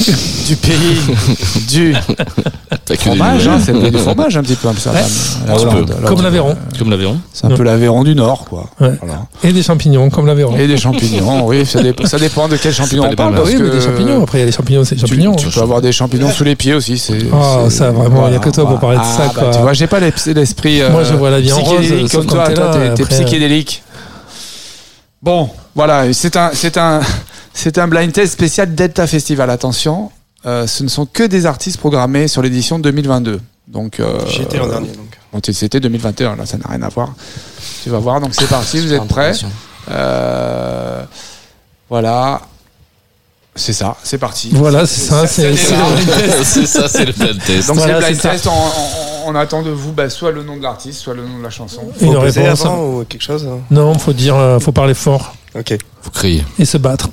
[0.48, 0.78] du pays
[1.70, 1.94] du
[2.88, 3.48] des fromage.
[3.48, 5.04] hein, c'est du fromage un petit peu Amsterdam.
[5.54, 6.56] Hollande, Comme l'Aveyron.
[6.78, 7.20] Comme l'Aveyron.
[7.34, 8.70] C'est un peu l'Aveyron du Nord, quoi.
[8.80, 8.94] Ouais.
[9.02, 9.28] Voilà.
[9.44, 10.58] Et des champignons, comme l'Aveyron.
[10.58, 13.40] Et des champignons, oui, ça, dépend- ça dépend de quels champignons on parle.
[13.46, 14.24] oui, mais des champignons.
[14.24, 15.36] Après, il y a les champignons, c'est des Tu, champignons.
[15.36, 16.98] tu peux avoir des champignons sous les pieds aussi.
[16.98, 19.28] C'est, Ah, c'est- ça, vraiment, il y a que toi pour parler de Ah, ça,
[19.28, 19.52] bah, quoi.
[19.54, 20.82] tu vois, j'ai pas l'es- l'esprit.
[20.82, 22.46] euh, Moi, je vois la vie en rose, comme toi.
[22.48, 23.06] t'es Toi, après.
[23.06, 23.84] psychédélique.
[25.22, 27.00] Bon, voilà, c'est un, c'est un,
[27.54, 29.50] c'est un blind test spécial Delta Festival.
[29.50, 30.12] Attention,
[30.46, 33.40] euh, ce ne sont que des artistes programmés sur l'édition 2022.
[33.68, 35.18] Donc, euh, J'y étais l'an dernier, donc.
[35.32, 36.36] bon, c'était 2021.
[36.36, 37.14] Là, ça n'a rien à voir.
[37.84, 38.20] Tu vas voir.
[38.20, 38.80] Donc, c'est parti.
[38.80, 39.34] Vous êtes prêts
[39.90, 41.04] Euh,
[41.90, 42.42] Voilà.
[43.56, 43.98] C'est ça.
[44.02, 44.50] C'est parti.
[44.54, 45.28] Voilà, c'est ça.
[45.28, 45.90] C'est c'est démarre.
[45.90, 46.44] le blind test.
[46.46, 47.68] c'est ça, c'est le blind test.
[47.68, 50.42] Donc Voilà, c'est le blind test, on, on- on attend de vous bah, soit le
[50.42, 51.82] nom de l'artiste, soit le nom de la chanson.
[52.02, 52.62] Une réponse.
[52.62, 56.44] avant ou quelque chose hein Non, faut dire, euh, faut parler fort Ok, Faut crier.
[56.58, 57.10] et se battre.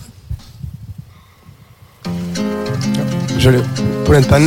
[3.39, 3.63] Je le.
[4.05, 4.41] Paul Pan,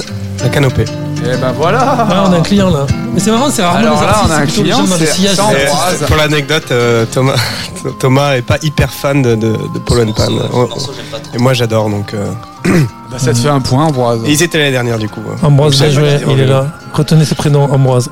[0.44, 0.86] la canopée.
[1.24, 1.80] Et ben voilà
[2.10, 2.86] Ah, on a un client là.
[3.14, 5.52] Mais c'est marrant, c'est rarement Alors les là, artistes, on a un client, dans sans-
[5.52, 6.04] Et, Ambroise.
[6.08, 7.36] pour l'anecdote, euh, Thomas,
[8.00, 10.24] Thomas est pas hyper fan de, de, Paul Pan.
[10.54, 10.68] Oh.
[11.34, 12.14] Et moi j'adore donc.
[12.14, 12.32] euh,
[13.12, 14.22] Bah, Ça te fait un point, Ambroise.
[14.26, 15.22] Et ils étaient l'année dernière du coup.
[15.44, 16.68] Ambroise, bien joué, il est là.
[16.94, 18.10] Retenez ce prénom, Ambroise.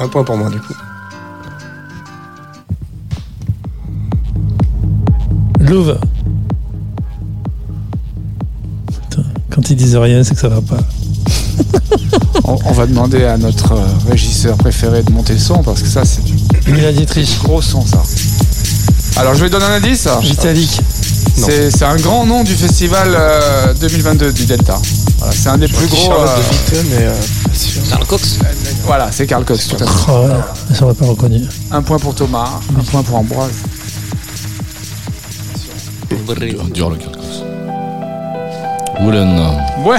[0.00, 0.74] Un point pour moi du coup.
[5.60, 5.96] Louve.
[9.54, 10.80] Quand ils disent rien, c'est que ça va pas.
[12.46, 15.88] On, on va demander à notre euh, régisseur préféré de monter le son parce que
[15.88, 16.34] ça, c'est du
[17.42, 18.02] gros son, ça.
[19.16, 20.08] Alors, je vais donner un indice.
[20.20, 20.80] Vitalik.
[21.38, 21.46] Non.
[21.48, 24.80] C'est c'est un grand nom du festival euh, 2022 du Delta.
[25.18, 26.12] Voilà, c'est un des plus gros.
[26.12, 27.12] Euh, de mais euh.
[27.90, 28.38] Karl Cox
[28.84, 29.68] voilà, c'est Carl Cox.
[29.68, 30.82] tout à fait.
[30.82, 31.40] Oh, pas reconnu.
[31.70, 33.52] Un point pour Thomas, un point pour Ambroise.
[36.72, 36.98] Dur, le.
[39.00, 39.40] Woolen.
[39.84, 39.98] Ouais,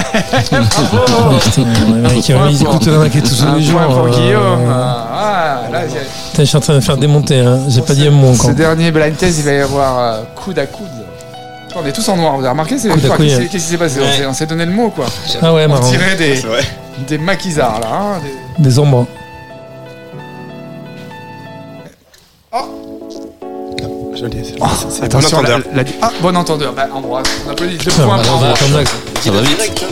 [0.60, 3.80] bravo ils écoutent la maquette tous les jours.
[3.80, 4.68] pour euh, Guillaume.
[4.72, 5.80] Ah, là,
[6.38, 7.58] je suis en train de faire démonter, hein.
[7.68, 8.54] j'ai pas dit un mot Ce encore.
[8.54, 10.86] dernier blind test, il va y avoir euh, coude à coude.
[11.78, 14.12] On est tous en noir, vous avez remarqué c'est Qu'est-ce qui s'est passé On Ouais.
[14.16, 15.04] s'est- On s'est donné le mot quoi.
[15.42, 16.42] Ah ouais, On tirait des,
[17.06, 17.88] des maquisards là.
[17.92, 18.20] hein,
[18.58, 19.06] des- Des ombres.
[24.16, 25.60] C'est- Oh, c'est bon attention, entendeur.
[25.74, 26.72] la- la- ah, bon entendeur.
[26.72, 28.54] Bah, Ambroise, on applaudit deux points pour Ambroise.
[29.20, 29.82] Ça va vite.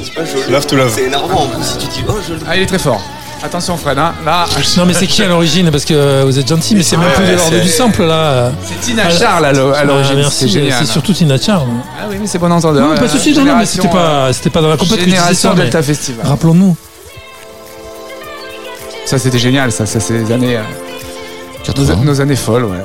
[0.51, 0.93] Love to love.
[0.95, 2.41] C'est énervant en plus si tu dis oh je le.
[2.49, 3.01] Ah, il est très fort.
[3.43, 4.15] Attention Fred, hein.
[4.25, 4.47] là,
[4.79, 5.71] Non, mais c'est qui à l'origine?
[5.71, 8.05] Parce que euh, vous êtes gentil, mais c'est même Ouais, plus de l'ordre du sample
[8.05, 8.51] là.
[8.67, 10.79] c'est Tina Charles à l'o- à Ah, l'origine, merci, c'est génial.
[10.81, 11.69] C'est surtout Tina Charles.
[12.01, 12.89] Ah oui, mais c'est bon entendeur.
[12.89, 15.05] Non, pas de soucis, non, mais c'était pas, c'était pas dans la compétition.
[15.05, 16.27] Génération Delta Festival.
[16.27, 16.75] Rappelons-nous.
[19.05, 21.97] Ça c'était génial, ça, ça c'est les années, euh, nos, 80.
[22.05, 22.79] nos années folles, ouais.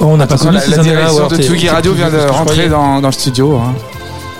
[0.00, 3.00] Oh, on n'a pas connu la, la direction de Tsugi Radio vient de rentrer dans,
[3.00, 3.56] dans le studio.
[3.56, 3.74] hein.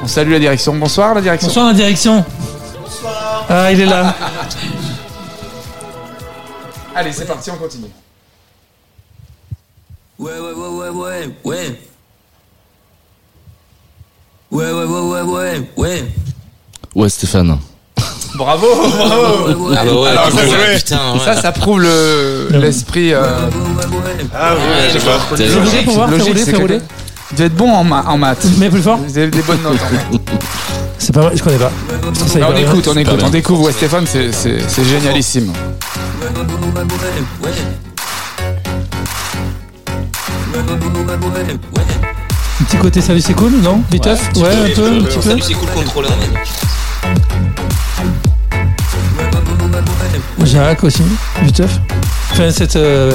[0.03, 0.75] On salue la direction.
[0.77, 1.49] Bonsoir la direction.
[1.49, 2.25] Bonsoir la direction.
[2.83, 3.47] Bonsoir.
[3.49, 4.15] Ah, il est là.
[6.95, 7.89] Allez, c'est parti, on continue.
[10.19, 11.81] Ouais, ouais, ouais, ouais, ouais, ouais.
[14.51, 16.05] Ouais, ouais, ouais, ouais, ouais, ouais.
[16.95, 17.59] Ouais, Stéphane.
[18.35, 18.66] Bravo,
[18.97, 19.70] bravo.
[19.76, 21.18] Ah bah ouais, Alors, putain, ça, ouais, putain, ouais.
[21.24, 23.12] Ça, ça prouve le- l'esprit.
[23.14, 23.22] euh,
[24.35, 25.18] Ah oui, Ouais, je vois.
[25.30, 26.78] rouler pour voir, logique, rouler, que- rouler.
[27.30, 28.45] Vous devez être bon en, ma- en maths.
[28.59, 28.99] Mais plus fort.
[28.99, 30.20] Vous avez des bonnes notes en maths.
[30.99, 31.70] C'est pas mal, je connais pas.
[32.14, 32.72] Ça Alors, on hyper bien.
[32.72, 33.62] écoute, on écoute, on découvre.
[33.66, 35.53] Ouais, Stéphane, c'est- c'est c'est génialissime.
[42.61, 43.82] Un petit côté salut, c'est cool, non?
[43.91, 44.30] Viteuf?
[44.37, 45.22] Ouais, un peu, un petit peu.
[45.22, 46.11] Salut, c'est cool contrôleur.
[50.43, 51.03] Jacques aussi,
[51.43, 51.78] Viteuf.
[52.32, 52.76] Enfin, cette.
[52.76, 53.12] euh,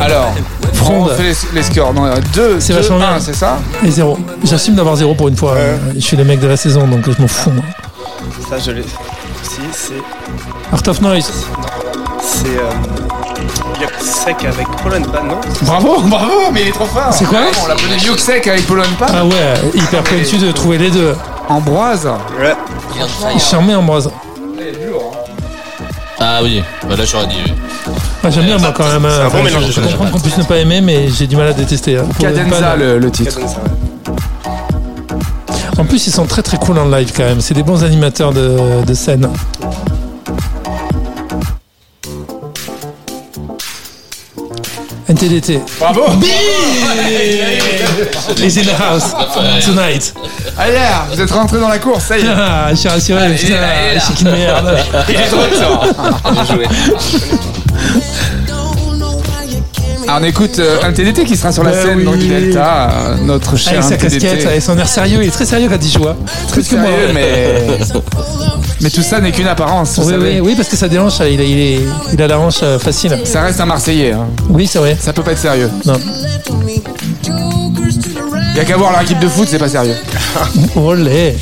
[0.00, 0.32] Alors,
[0.72, 1.10] Fronde.
[1.12, 1.92] On fait les, les scores.
[1.92, 3.20] Non, 2, C'est 2, vachement 1, bien.
[3.20, 4.18] c'est ça Et zéro.
[4.42, 5.52] J'assume d'avoir zéro pour une fois.
[5.52, 7.50] Euh, Je suis les mecs de la saison, donc je m'en fous.
[7.50, 7.64] moi.
[8.48, 8.82] Ça, je l'ai.
[9.42, 9.92] Si, c'est.
[10.72, 11.30] Art of Noise.
[12.22, 12.46] C'est.
[12.48, 17.12] Euh, Yuck Sec avec Pollen Pan, non Bravo, bravo, mais il est trop fort.
[17.12, 19.06] C'est quoi On l'appelait Yuxek avec Polon Pan.
[19.12, 21.14] Ah ouais, hyper pointu de trouver les deux.
[21.48, 22.08] Ambroise.
[22.40, 22.54] Ouais.
[23.38, 24.08] Charmé Ambroise.
[26.26, 27.52] Ah oui, bah là j'aurais dit oui.
[28.22, 29.06] Ah, J'aime bien moi quand même.
[29.10, 31.36] C'est un bon Enfin, mélange, Je, comprends qu'on puisse ne pas aimer, mais j'ai du
[31.36, 31.98] mal à détester.
[31.98, 32.06] hein.
[32.18, 33.34] Cadenza, pas- le, le titre.
[33.34, 34.14] Cadenza, ouais.
[35.76, 37.42] En plus, ils sont très très cool en live quand même.
[37.42, 39.28] C'est des bons animateurs de, de scène.
[45.08, 45.60] NTDT.
[45.78, 46.02] Bravo.
[48.42, 49.12] Is in the house
[49.64, 50.14] tonight.
[50.58, 50.78] Allez,
[51.12, 52.26] vous êtes rentré dans la course, ça y est.
[52.28, 53.54] Ah, je suis rassuré, Allez, putain,
[53.94, 54.76] je suis qu'une merde.
[55.08, 56.32] Il est.
[56.32, 56.66] Bien joué.
[60.06, 62.04] Ah, on écoute euh, un TDT qui sera sur la Ben scène oui.
[62.04, 64.18] dans du Delta, euh, notre cher Avec sa TDT.
[64.26, 66.06] casquette, avec son air sérieux, il est très sérieux quand il joue.
[66.06, 66.16] hein.
[66.48, 66.90] Très Plus que moi.
[66.90, 67.78] sérieux, mais...
[68.80, 70.40] mais tout ça n'est qu'une apparence, vous Oui, savez.
[70.40, 71.80] oui, oui, parce que ça déhanche, il a, il est-
[72.12, 73.18] il a la hanche euh, facile.
[73.24, 74.26] Ça reste un Marseillais, hein.
[74.50, 74.96] Oui, c'est vrai.
[75.00, 75.70] ça peut pas être sérieux.
[75.86, 75.94] Non.
[77.26, 79.96] Il y a qu'à voir leur équipe de foot, c'est pas sérieux.
[80.76, 81.36] Olé.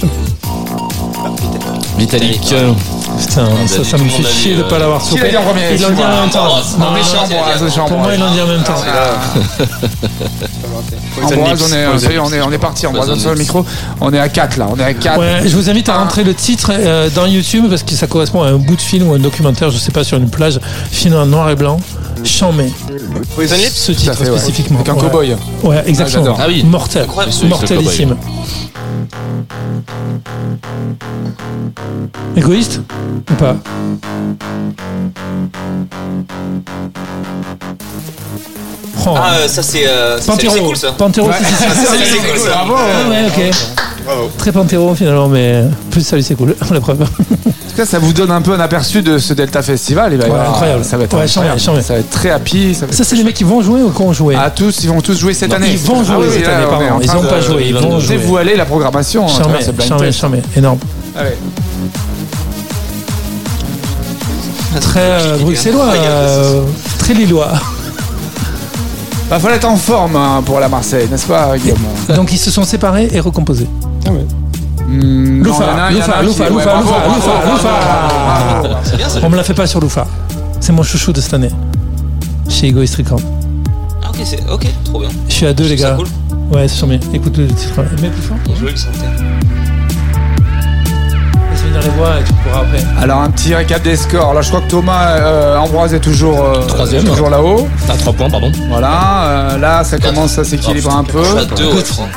[1.99, 2.53] Vitalik.
[2.53, 2.73] euh,
[3.21, 5.75] Putain, ça, ça tout me fait chier de euh, pas l'avoir Qui dit en premier
[5.75, 6.45] Ils l'ont dit en même temps.
[6.79, 7.15] Non, Ambroise.
[7.31, 8.73] Ambroise, Pour moi, ils l'ont dit en même temps.
[8.73, 8.93] Poison
[11.23, 12.87] Ambroise, on est, y est, on est, on est parti.
[12.87, 13.65] Ambroise, le micro.
[14.01, 14.69] On est à 4 là.
[14.71, 15.19] On est à 4.
[15.19, 18.43] Ouais, je vous invite à rentrer le titre euh, dans YouTube parce que ça correspond
[18.43, 20.59] à un bout de film ou un documentaire, je sais pas, sur une plage,
[20.91, 21.79] film en noir et blanc.
[23.57, 24.39] Lips Ce titre fait, ouais.
[24.39, 24.79] spécifiquement.
[24.79, 25.01] Avec un ouais.
[25.01, 25.37] cowboy.
[25.63, 26.37] Ouais, exactement.
[26.39, 26.63] Ah oui.
[26.65, 27.07] Mortel.
[27.49, 28.17] Mortelissime.
[32.37, 32.81] Égoïste
[33.31, 33.57] Ou pas
[39.05, 39.15] Oh.
[39.17, 40.91] Ah, euh, ça c'est euh, ça, cool ça.
[40.91, 40.97] Ouais.
[41.03, 42.47] Ça, si, c'est cool, si.
[42.49, 42.75] bravo.
[42.75, 43.55] Ouais, ouais, ok.
[44.05, 44.31] Bravo.
[44.39, 46.55] Très Panthéro finalement, mais plus salut, c'est cool.
[46.71, 47.03] La preuve.
[47.03, 50.13] En tout cas, ça vous donne un peu un aperçu de ce Delta Festival.
[50.13, 50.85] Il va y Ouais, avoir- incroyable.
[50.85, 51.59] Ça va être Ouais, incroyable.
[51.59, 51.83] chambé, chambé.
[51.83, 52.75] Ça va être très happy.
[52.75, 54.51] Ça va être- Ça, c'est les mecs qui vont jouer ou qui ont joué Ah,
[54.51, 55.71] tous, ils vont tous jouer cette Non, année.
[55.73, 56.85] ils vont jouer Ah oui, cette là, année, pardon.
[57.03, 58.17] Ils n'ont pas joué, ils vont jouer.
[58.19, 58.92] Dévoiler la programmation.
[59.29, 60.79] Charmé, ce blind charmé, énorme.
[61.17, 61.37] Allez.
[64.81, 66.63] Très euh, bruxellois, euh,
[66.99, 67.53] très lillois.
[69.29, 71.79] Bah, faut être en forme hein, pour la Marseille, n'est-ce pas, Guillaume
[72.17, 73.69] Donc ils se sont séparés et recomposés.
[74.89, 76.83] Hmm, non, Loufa, il y en a un- il y en a Loufa, Loufa, ouais,
[76.83, 77.69] Loufa, Loufa, Loufa,
[78.99, 79.21] Loufa.
[79.27, 80.07] On me l'a fait pas sur Loufa.
[80.61, 81.51] C'est mon chouchou de cette année.
[82.49, 83.21] Chez Egoist Record.
[84.23, 85.09] Ok, c'est ok, trop bien.
[85.29, 85.97] Je suis à deux, les C'est gars.
[85.97, 86.07] cool.
[86.53, 87.01] Ouais, c'est charmé.
[87.13, 87.81] Écoute le titre.
[88.01, 88.37] Mets plus fort.
[88.77, 89.11] Sanitaire.
[91.51, 92.85] Laisse venir les voix et tu pourras après.
[93.01, 94.33] Alors, un petit récap des scores.
[94.35, 97.05] Là, je crois que Thomas euh, Ambroise est toujours, euh, Troisième.
[97.05, 97.69] toujours là-haut.
[97.89, 98.53] Ah, 3 points, pardon.
[98.69, 99.25] Voilà.
[99.25, 101.23] euh, là, ça commence à s'équilibrer un peu.
[101.25, 102.09] Je suis à 2 au franc.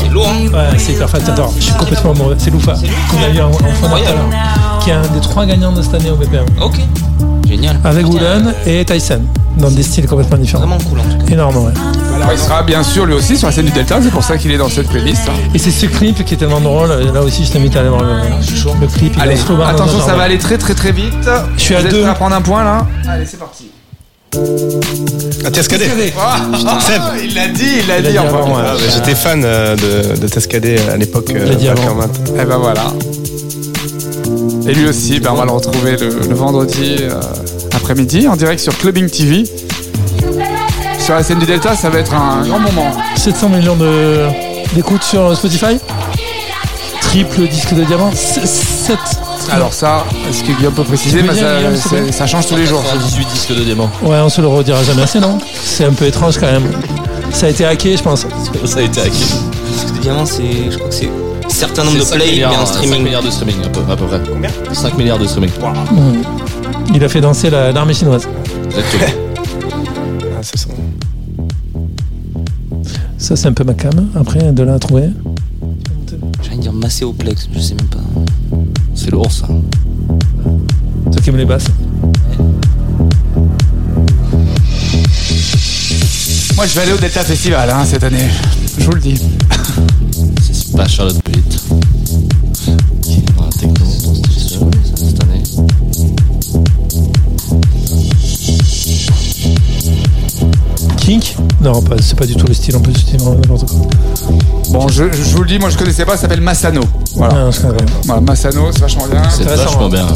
[0.00, 0.48] C'est lourd, hein.
[0.52, 1.18] Ouais, c'est hyper fat.
[1.18, 2.36] Attends, je suis complètement amoureux.
[2.38, 2.74] C'est Loufa.
[3.10, 3.96] Qu'on a eu en, en fin
[4.82, 6.44] Qui est un des trois gagnants de cette année au BPM.
[6.60, 6.80] Ok.
[7.54, 7.78] Génial.
[7.84, 9.20] Avec Woolen et Tyson.
[9.58, 10.66] Dans des styles complètement différents.
[10.66, 11.32] Vraiment cool en tout cas.
[11.32, 11.72] Énorme, ouais.
[12.16, 13.98] Alors, il sera bien sûr lui aussi sur la scène du Delta.
[14.02, 15.28] C'est pour ça qu'il est dans cette playlist.
[15.28, 15.32] hein.
[15.54, 16.88] Et c'est ce clip qui est tellement drôle.
[17.12, 18.14] Là aussi, je t'invite à aller voir le,
[18.80, 19.12] le clip.
[19.14, 21.12] Il est Allez, slow dans attention, un ça va aller très très très vite.
[21.56, 22.00] Je suis à deux.
[22.00, 22.86] prêts à prendre un point là?
[23.08, 23.70] Allez, c'est parti.
[25.44, 25.84] Ah, Tescadé.
[25.84, 27.02] Seb.
[27.22, 28.28] il l'a dit, il l'a dit dit enfin.
[28.38, 28.62] avant, ouais.
[28.66, 31.30] Ah, bah, J'étais fan euh, de, de Tescadé à l'époque.
[31.34, 31.92] euh, l'ai dit back avant.
[31.92, 32.20] en maths.
[32.40, 32.82] Eh ben voilà.
[34.66, 37.20] Et lui aussi, ben on va le retrouver le, le vendredi euh,
[37.74, 39.44] après-midi en direct sur Clubbing TV.
[40.98, 42.92] Sur la scène du Delta, ça va être un grand moment.
[43.16, 44.26] 700 millions de-
[44.74, 45.78] d'écoutes sur Spotify.
[47.02, 48.10] Triple disque de diamant.
[48.14, 48.96] 7.
[49.50, 52.82] Alors ça, est-ce que Guillaume peut préciser dire, ça, Guillaume, ça change tous les jours.
[53.06, 53.90] 18 disques de diamant.
[54.02, 55.36] Ouais, on se le redira jamais assez, non?
[55.62, 56.64] C'est un peu étrange quand même.
[57.32, 58.26] Ça a été hacké, je pense.
[58.64, 59.10] Ça a été hacké.
[59.10, 60.70] Disque de diamant, c'est.
[60.70, 61.10] Je crois que c'est.
[61.54, 63.02] Certain nombre de 5 plays, il y a milliards, un 5 streaming.
[63.04, 64.20] milliards de streaming, à peu, à peu près.
[64.28, 65.50] Combien 5 milliards de streaming.
[66.94, 68.26] Il a fait danser la- l'armée chinoise.
[68.66, 69.04] Exactement.
[70.36, 70.66] Ah, c'est ça.
[73.16, 73.92] Ça, c'est un peu ma cam.
[74.16, 75.08] Après, de là à trouver.
[76.42, 78.00] J'allais dire Macéoplex, je sais même pas.
[78.94, 79.46] C'est lourd ça.
[79.46, 81.66] Toi qui aimes les basses.
[86.56, 88.28] Moi, je vais aller au Delta Festival hein, cette année.
[88.78, 89.20] Je vous le dis.
[90.52, 91.16] C'est pas Charlotte
[101.60, 102.94] Non, pas, c'est pas du tout le style en plus.
[104.70, 106.80] Bon, je, vous le dis, moi je connaissais pas, ça s'appelle Massano.
[107.16, 107.50] Voilà.
[108.22, 109.22] Massano, c'est vachement bien.
[109.28, 109.88] C'est vachement hein.
[109.90, 110.06] bien.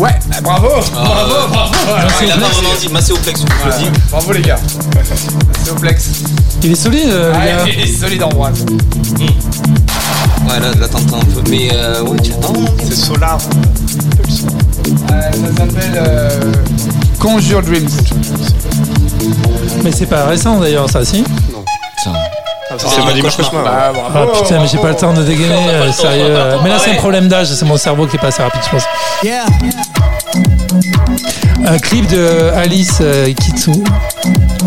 [0.00, 1.74] Ouais, bravo, bravo, bravo.
[1.88, 3.44] Ah, il a pas vraiment dit Massé au Plex.
[4.10, 4.58] Bravo les gars.
[4.96, 6.10] Massé au Plex.
[6.62, 7.64] Il est solide, euh, le gars.
[7.72, 8.64] il est solide Ambroise.
[9.18, 11.42] Ouais, là, là t'entends un peu.
[11.50, 12.52] Mais euh, ouais, tu attends.
[12.82, 13.38] C'est Solar.
[15.08, 16.52] Ça s'appelle euh,
[17.20, 17.88] Conjure Dreams.
[19.84, 21.22] Mais c'est pas récent d'ailleurs, ça, si
[22.04, 23.62] Ah, ça, c'est pas dimanche cauchemar.
[23.64, 26.24] Bah, Ah putain, mais j'ai pas le temps de dégainer, euh, sérieux.
[26.28, 26.56] euh.
[26.62, 28.70] Mais là, c'est un problème d'âge, c'est mon cerveau qui est pas assez rapide, je
[28.70, 28.84] pense.
[31.68, 33.70] Un clip de Alice euh, Kitsu,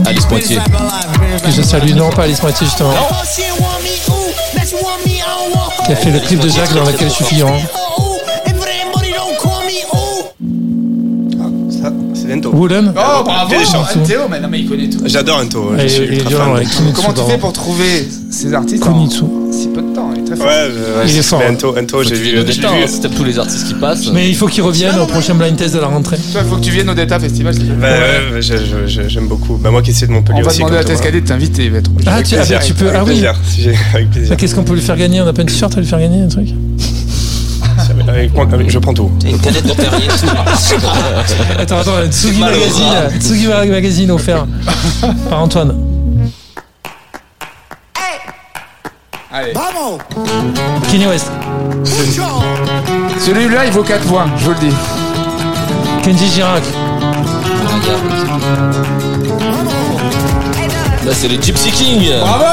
[0.05, 0.59] Alice Poitiers.
[1.38, 2.93] Que je salue, non pas Alice Moitié justement,
[5.86, 7.43] qui a fait le clip de Jacques dans lequel je suis
[12.13, 12.51] c'est Ento.
[12.51, 13.55] Woolen Oh, bravo.
[14.05, 14.99] Théo, mais non, mais il connaît tout.
[15.05, 15.71] J'adore Ento.
[15.71, 15.88] Ouais,
[16.95, 19.25] Comment tu fais pour trouver ces artistes Kunitsu.
[20.39, 20.69] Ouais,
[21.07, 21.47] Il ouais.
[21.49, 24.07] Ento, Ento, j'ai vu le vu- hein, c'était tous les artistes qui passent.
[24.13, 26.17] Mais il faut qu'il revienne au prochain blind test de la rentrée.
[26.31, 27.55] Toi, il faut que tu viennes au Delta Festival.
[27.79, 27.87] Bah,
[28.39, 29.55] je- j'aime beaucoup.
[29.57, 30.83] Bah, moi qui suis de Montpellier On va demander à.
[30.83, 31.65] TSKD de t'inviter.
[31.65, 32.09] il va être obligé.
[32.11, 32.87] Ah, tu, ah, plaisir, bah, tu peux.
[32.87, 33.09] avec Ah oui.
[33.11, 34.37] plaisir, si j'ai- Avec plaisir.
[34.37, 36.21] Qu'est-ce qu'on peut lui faire gagner On n'a pas une t-shirt à lui faire gagner,
[36.21, 36.47] un truc
[38.07, 39.09] Avec Je prends tout.
[39.19, 40.07] T'as une canette de Perrier.
[41.59, 44.45] Attends, attends, un Tsugi Magazine, Tsugi Magazine offert
[45.29, 45.73] par Antoine.
[49.32, 49.53] Allez.
[50.91, 51.32] Kanye West,
[53.19, 54.75] Celui-là, il vaut 4 points, je vous le dis.
[56.03, 56.63] Kenji Girac,
[61.05, 62.09] Là, c'est les Gypsy King.
[62.19, 62.45] Bravo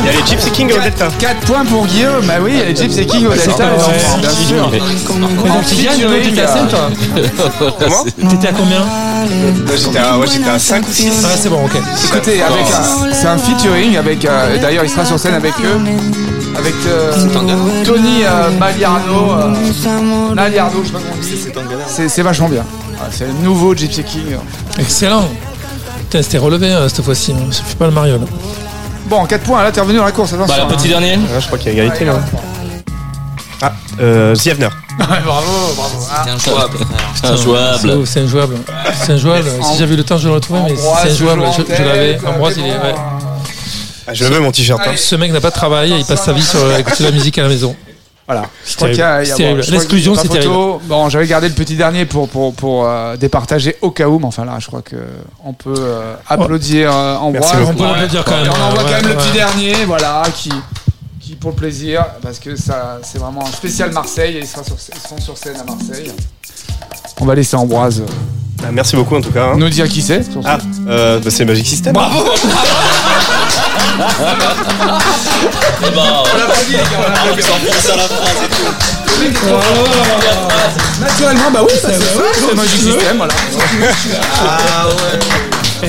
[0.00, 1.08] Il y a les Gypsy King au Delta.
[1.18, 2.24] 4 points pour Guillaume.
[2.26, 3.64] Bah oui, il y a les Gypsy King au Delta.
[3.74, 4.70] enfants, bien sûr.
[4.70, 6.90] Mais donc tu gagnes le du KSM toi
[7.80, 8.04] Comment?
[8.30, 8.84] T'étais à combien?
[9.24, 11.22] Moi, J'étais à, ouais, j'étais à 5 ou 6.
[11.24, 11.72] Ah c'est bon, ok.
[12.06, 14.24] Écoutez, avec un- c'est un featuring avec.
[14.24, 15.80] euh, D'ailleurs, il sera sur scène avec eux.
[16.56, 17.12] Avec euh,
[17.84, 19.30] Tony euh, Magliardo.
[19.32, 21.44] euh, je sais pas comment on dit.
[21.88, 22.64] C'est c'est vachement bien.
[23.00, 24.36] Ah, C'est le nouveau Gypsy King.
[24.78, 25.28] Excellent.
[25.98, 27.46] Putain, c'était relevé euh, cette fois-ci, hein.
[27.50, 28.24] je fais pas le Mario là.
[29.06, 30.54] Bon, 4 points, là, t'es revenu dans la course, attention.
[30.56, 31.00] Bah, le petit hein.
[31.00, 31.18] dernier.
[31.36, 32.14] Ah, je crois qu'il y a égalité là.
[33.62, 34.66] Ah, euh, Zievner.
[34.66, 34.72] Ouais,
[35.24, 36.06] bravo, bravo.
[36.10, 36.78] Ah, C'est injouable.
[37.14, 37.78] C'est injouable.
[37.80, 38.56] C'est- C'est injouable.
[39.02, 39.48] C'est injouable.
[39.62, 41.42] Si j'avais eu le temps, je le retrouvais, mais c'est injouable.
[41.56, 42.18] Je, je l'avais.
[42.26, 42.72] Ambroise, il est.
[44.06, 44.80] Ah, je veux mon t-shirt.
[44.86, 44.92] hein.
[44.96, 47.38] Ce mec n'a pas de travail, il passe sa vie sur euh, écouter la musique
[47.38, 47.74] à la maison.
[48.26, 48.42] Voilà.
[48.64, 49.62] Je C'est crois qu'il y a- terrible.
[49.70, 50.80] L'exclusion, c'est photo.
[50.84, 54.26] Bon, j'avais gardé le petit dernier pour pour pour euh, départager au cas où, mais
[54.26, 54.96] enfin là, je crois que
[55.44, 57.52] on peut euh, applaudir euh, Ambroise.
[57.66, 58.50] On peut l'applaudir quand même.
[58.50, 60.50] on envoie quand même le petit dernier, voilà, qui
[61.24, 64.62] qui pour le plaisir, parce que ça c'est vraiment un spécial Marseille et ils, sera
[64.62, 66.12] sur, ils seront sur scène à Marseille.
[67.20, 68.06] On va laisser Ambroise euh,
[68.62, 69.52] Ah, merci beaucoup en tout cas.
[69.52, 69.56] hein.
[69.56, 70.22] nous dire qui c'est.
[70.44, 71.94] Ah, euh, bah, c'est Magic System.
[71.94, 72.24] Bravo
[75.86, 77.42] Eh ben, On l'a pas dit les gars, on l'a pas dit.
[77.90, 78.70] à la phrase et tout.
[81.00, 83.34] Naturellement, bah oui, ça, c'est ça, c'est Magic System, voilà.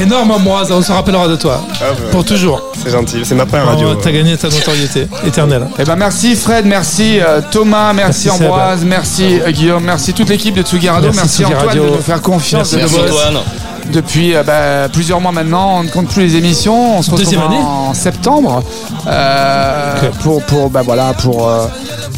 [0.02, 1.62] Énorme Ambroise, on se rappellera de toi.
[1.76, 2.62] Ah, bah, Pour toujours.
[2.84, 3.90] c'est gentil, c'est ma première radio.
[3.92, 5.68] Oh, T'as gagné ta notoriété éternelle.
[5.80, 8.48] Eh ben merci Fred, merci euh, Thomas, merci, Merci, Seb.
[8.48, 11.84] Ambroise, merci euh, Guillaume, merci toute l'équipe de Tsugi Radio, Merci, merci, Antoine Radio.
[11.86, 13.02] de nous faire confiance Merci, de.
[13.02, 13.38] Antoine.
[13.92, 15.80] depuis euh, bah, plusieurs mois maintenant.
[15.80, 16.98] On ne compte plus les émissions.
[16.98, 18.64] On se retrouve Deuxième année en septembre
[19.08, 19.94] euh,
[20.24, 21.68] pour pour bah voilà pour euh,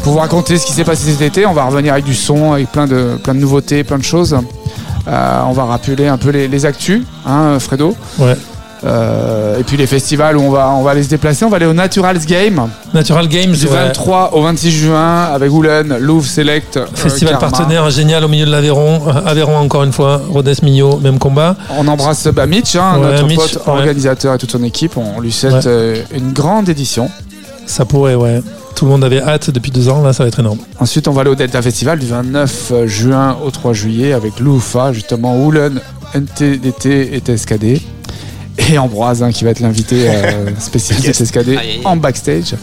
[0.04, 1.46] pour vous raconter ce qui s'est passé cet été.
[1.46, 4.36] On va revenir avec du son, avec plein de plein de nouveautés, plein de choses.
[5.08, 7.96] Euh, on va rappeler un peu les, les actus, hein, Fredo.
[8.20, 8.36] Ouais.
[8.84, 11.44] Euh, et puis les festivals où on va on va aller se déplacer.
[11.46, 13.74] On va aller au Naturals Game Natural Games, du ouais.
[13.74, 19.02] 23 au 26 juin avec Oulen, Louvre Select, Festival partenaire génial au milieu de l'Aveyron.
[19.08, 20.22] Euh, Aveyron encore une fois.
[20.30, 21.56] Rodez Mignot, même combat.
[21.78, 23.74] On embrasse bah, Mitch, hein, Ouais, notre Mitch, pote ouais.
[23.74, 24.96] organisateur et toute son équipe.
[24.98, 27.10] On lui souhaite euh, une grande édition.
[27.66, 28.42] Ça pourrait, ouais.
[28.78, 30.60] Tout le monde avait hâte depuis deux ans, là ça va être énorme.
[30.80, 34.94] Ensuite, on va aller au Delta Festival du 29 juin au 3 juillet avec Loufa,
[34.94, 35.82] justement, Oulen,
[36.14, 37.82] NTDT et TSKD.
[38.70, 41.12] Et Ambroise, hein, qui va être l'invité euh, spécial de.
[41.12, 42.54] TSKD en backstage.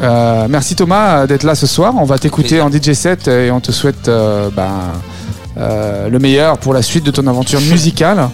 [0.00, 1.94] Euh, merci Thomas euh, d'être là ce soir.
[1.98, 4.70] On va t'écouter en DJ set et on te souhaite euh, ben,
[5.56, 8.28] euh, le meilleur pour la suite de ton aventure musicale.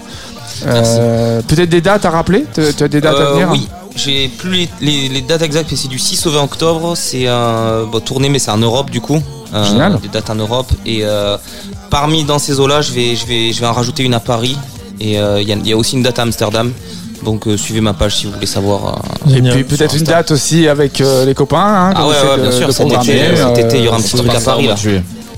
[0.67, 2.45] Euh, Peut-être des dates à rappeler?
[2.55, 3.49] Tu as des dates à Euh, venir?
[3.53, 6.93] Oui, j'ai plus les, les- les dates exactes, mais c'est du 6 au 20 octobre.
[6.97, 9.21] C'est un bon, tournée, mais c'est en Europe du coup.
[9.53, 9.99] Euh, Génial.
[10.01, 10.69] Des dates en Europe.
[10.87, 11.37] Et euh,
[11.91, 14.57] parmi dans ces eaux-là, je vais, je, vais, je vais en rajouter une à Paris.
[15.01, 16.73] Et euh, il y, a- il y a aussi une date à Amsterdam.
[17.25, 19.03] Donc euh, suivez ma page si vous voulez savoir.
[19.29, 21.59] euh, Et puis peut-être une date aussi avec euh, les copains.
[21.91, 24.31] Hein, Ah ouais, bien sûr, cet été, cet été, il y aura un petit truc
[24.35, 24.75] à Paris là.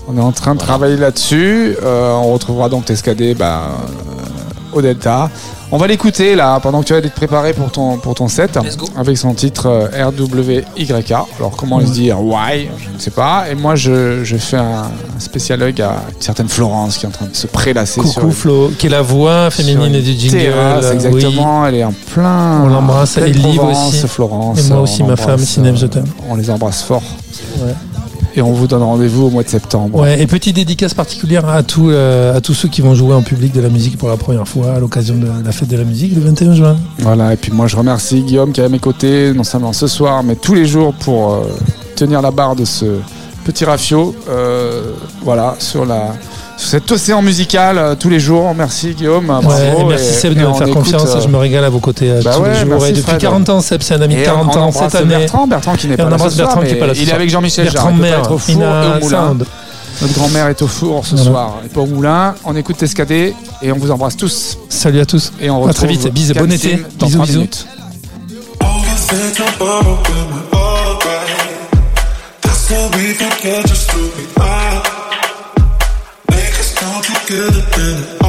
[0.09, 1.77] On est en train de travailler là-dessus.
[1.83, 5.31] Euh, on retrouvera donc TSKD bah, euh, au Delta.
[5.75, 8.59] On va l'écouter là pendant que tu vas être préparé pour ton, pour ton set
[8.63, 8.87] Let's go.
[8.95, 11.13] avec son titre euh, RWYK.
[11.39, 13.47] Alors comment il se dit Why Je ne sais pas.
[13.51, 17.13] Et moi je, je fais un spécial hug à une certaine Florence qui est en
[17.13, 20.13] train de se prélasser sur Coucou une- Flo, qui est la voix sur féminine du
[20.13, 20.37] jingle.
[20.39, 20.95] terrasse, oui.
[20.95, 21.67] exactement.
[21.67, 22.63] Elle est en plein.
[22.65, 23.17] On l'embrasse.
[23.17, 24.09] Et Liv Provence, aussi.
[24.09, 24.59] Florence.
[24.59, 26.05] Et moi on aussi, ma femme, Sineb, je t'aime.
[26.29, 27.03] On les embrasse fort.
[27.59, 27.73] Ouais.
[28.35, 30.01] Et on vous donne rendez-vous au mois de septembre.
[30.01, 33.23] Ouais, et petite dédicace particulière à, tous euh, à tous ceux qui vont jouer en
[33.23, 35.85] public de la musique pour la première fois à l'occasion de la fête de la
[35.85, 36.77] musique le 21 juin.
[36.99, 39.87] Voilà, et puis moi je remercie Guillaume qui est à mes côtés, non seulement ce
[39.87, 41.41] soir, mais tous les jours pour euh,
[41.95, 42.87] tenir la barre de ce
[43.45, 44.15] petit rafio.
[44.31, 46.15] euh, voilà, sur, la,
[46.57, 48.55] sur cet océan musical euh, tous les jours.
[48.55, 49.27] Merci Guillaume.
[49.27, 51.15] bravo, Ouais, et merci et- Seb de et me on faire écoute, confiance.
[51.17, 52.69] euh, Je me régale à vos côtés euh, bah tous ouais, les jours.
[52.71, 53.21] merci, Et depuis Fred.
[53.21, 55.17] 40 ans, Seb, c'est un ami de et 40 on ans embrasse cette année.
[55.17, 56.87] Bertrand, Bertrand qui n'est Et pas on là ce embrasse soir, Bertrand qui mais pas
[56.87, 57.17] là ce il est soir.
[57.17, 59.27] avec Jean-Michel Bertrand Jarre, il peut pas Mère, être au four Ina et au moulin.
[59.29, 59.47] Sound.
[60.01, 61.31] Notre grand-mère est au four ce Voilà.
[61.31, 62.35] soir, et pas au moulin.
[62.45, 64.59] On écoute Tescadé et on vous embrasse tous.
[64.69, 65.33] Salut à tous.
[65.41, 66.09] Et on À retrouve très vite.
[66.13, 66.35] Bisous.
[66.35, 66.83] Bon été.
[66.99, 67.39] dans Bisous, trois bisous.
[67.39, 67.67] minutes.
[68.61, 71.71] Overthink about it when we're alright.
[72.43, 74.92] That's how we can get just through it out.
[77.27, 78.22] could uh, do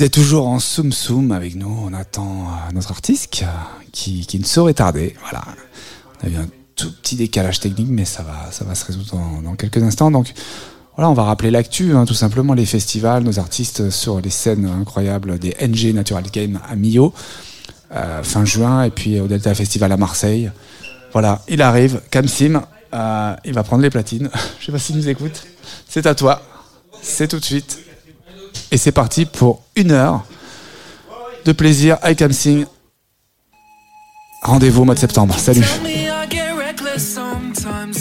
[0.00, 1.78] Vous êtes toujours en soum soum avec nous.
[1.84, 3.28] On attend euh, notre artiste
[3.92, 5.14] qui, qui, ne saurait tarder.
[5.20, 5.44] Voilà.
[6.22, 9.14] On a eu un tout petit décalage technique, mais ça va, ça va se résoudre
[9.14, 10.10] dans, dans quelques instants.
[10.10, 10.32] Donc
[10.96, 14.64] voilà, on va rappeler l'actu, hein, tout simplement les festivals, nos artistes sur les scènes
[14.64, 17.12] incroyables des NG Natural Game à Millau,
[17.94, 20.50] euh, fin juin, et puis au Delta Festival à Marseille.
[21.12, 22.62] Voilà, il arrive, Kamsim,
[22.94, 24.30] euh, il va prendre les platines.
[24.60, 25.46] Je sais pas s'il nous écoute.
[25.86, 26.40] C'est à toi.
[27.02, 27.79] C'est tout de suite.
[28.72, 30.24] Et c'est parti pour une heure
[31.44, 32.66] de plaisir avec Kamsim.
[34.42, 35.38] Rendez-vous au mois de septembre.
[35.38, 35.64] Salut.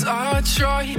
[0.02, 0.96] I.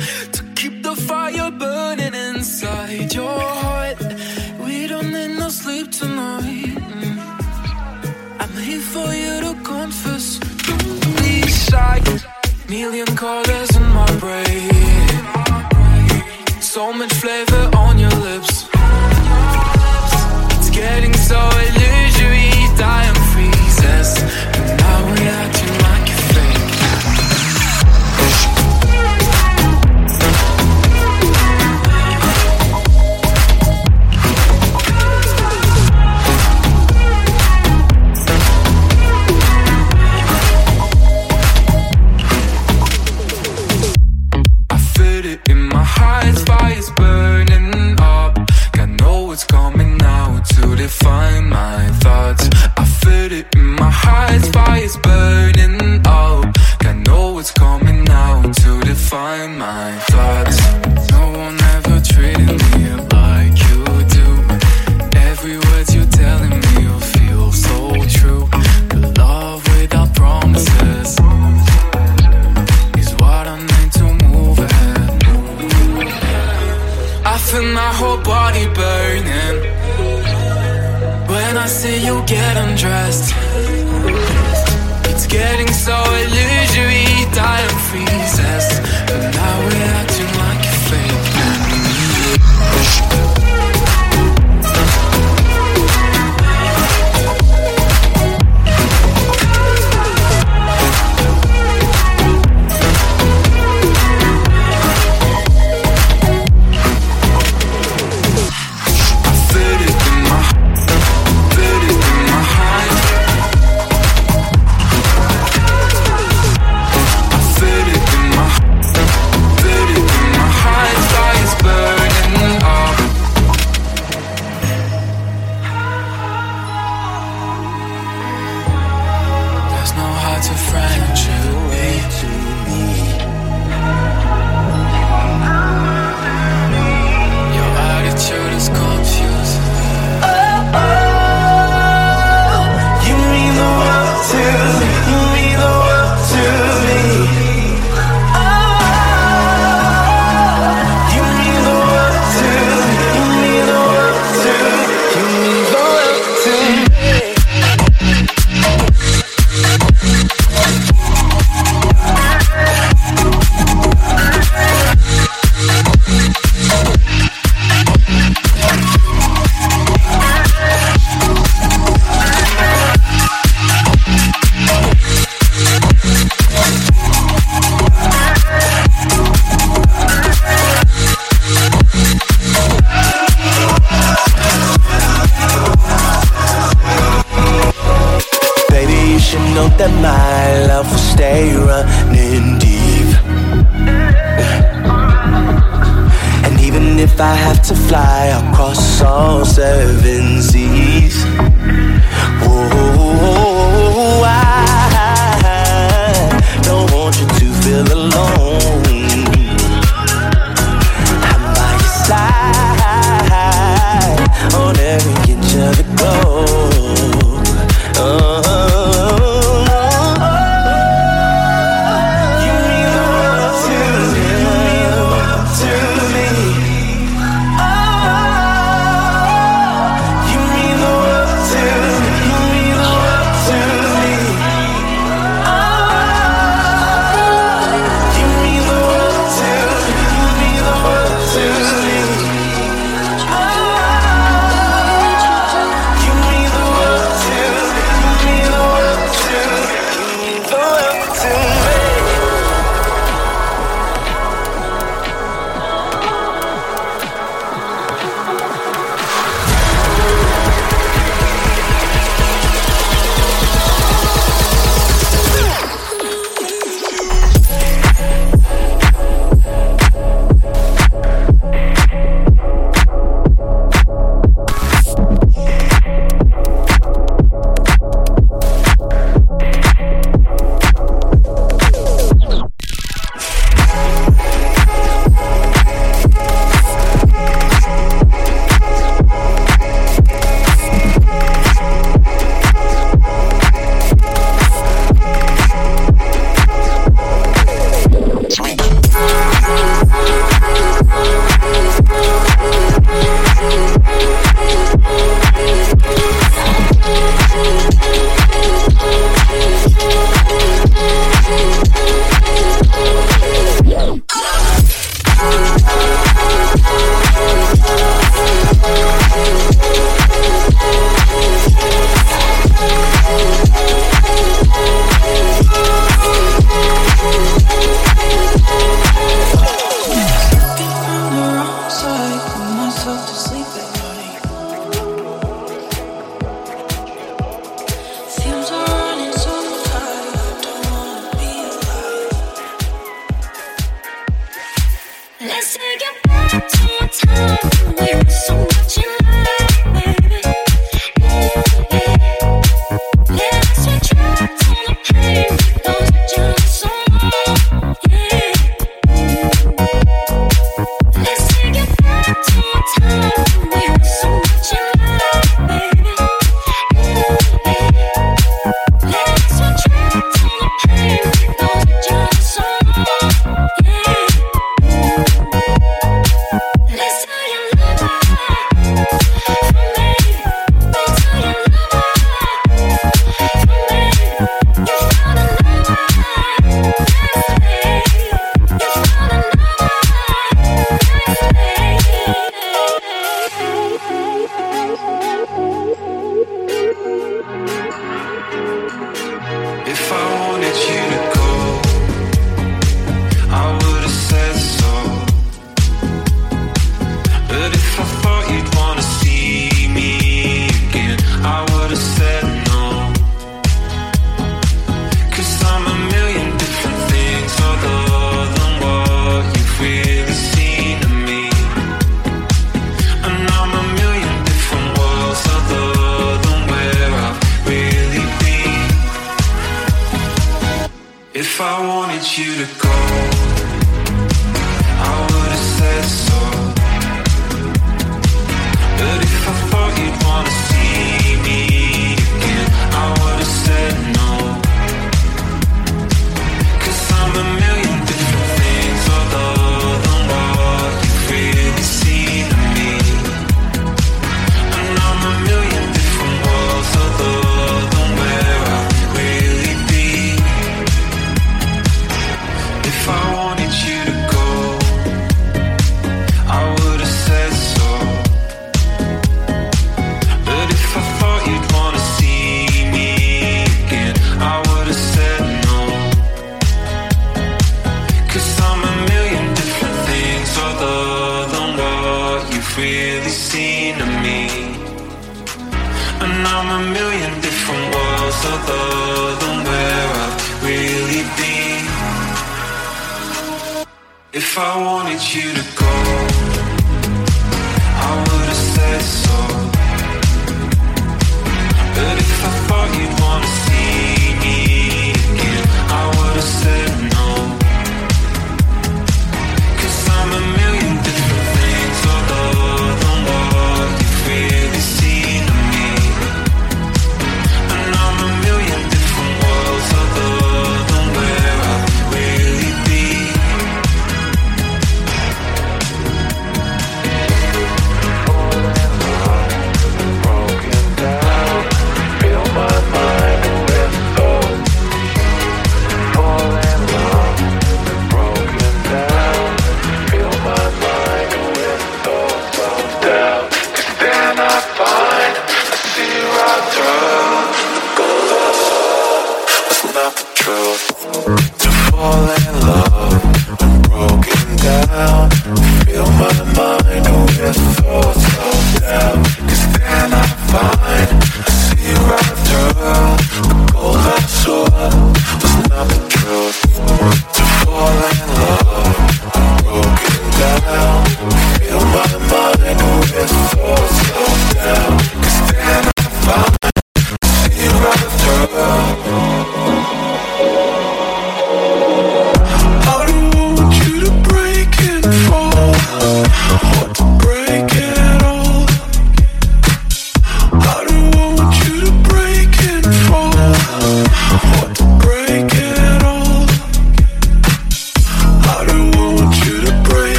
[11.72, 12.00] I.
[12.68, 14.70] Million colors in my brain.
[16.60, 18.69] So much flavor on your lips.
[20.80, 21.79] getting so late.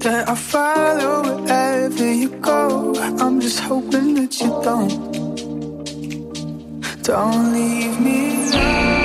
[0.00, 2.94] that I follow wherever you go.
[3.20, 4.92] I'm just hoping that you don't,
[7.02, 8.99] don't leave me.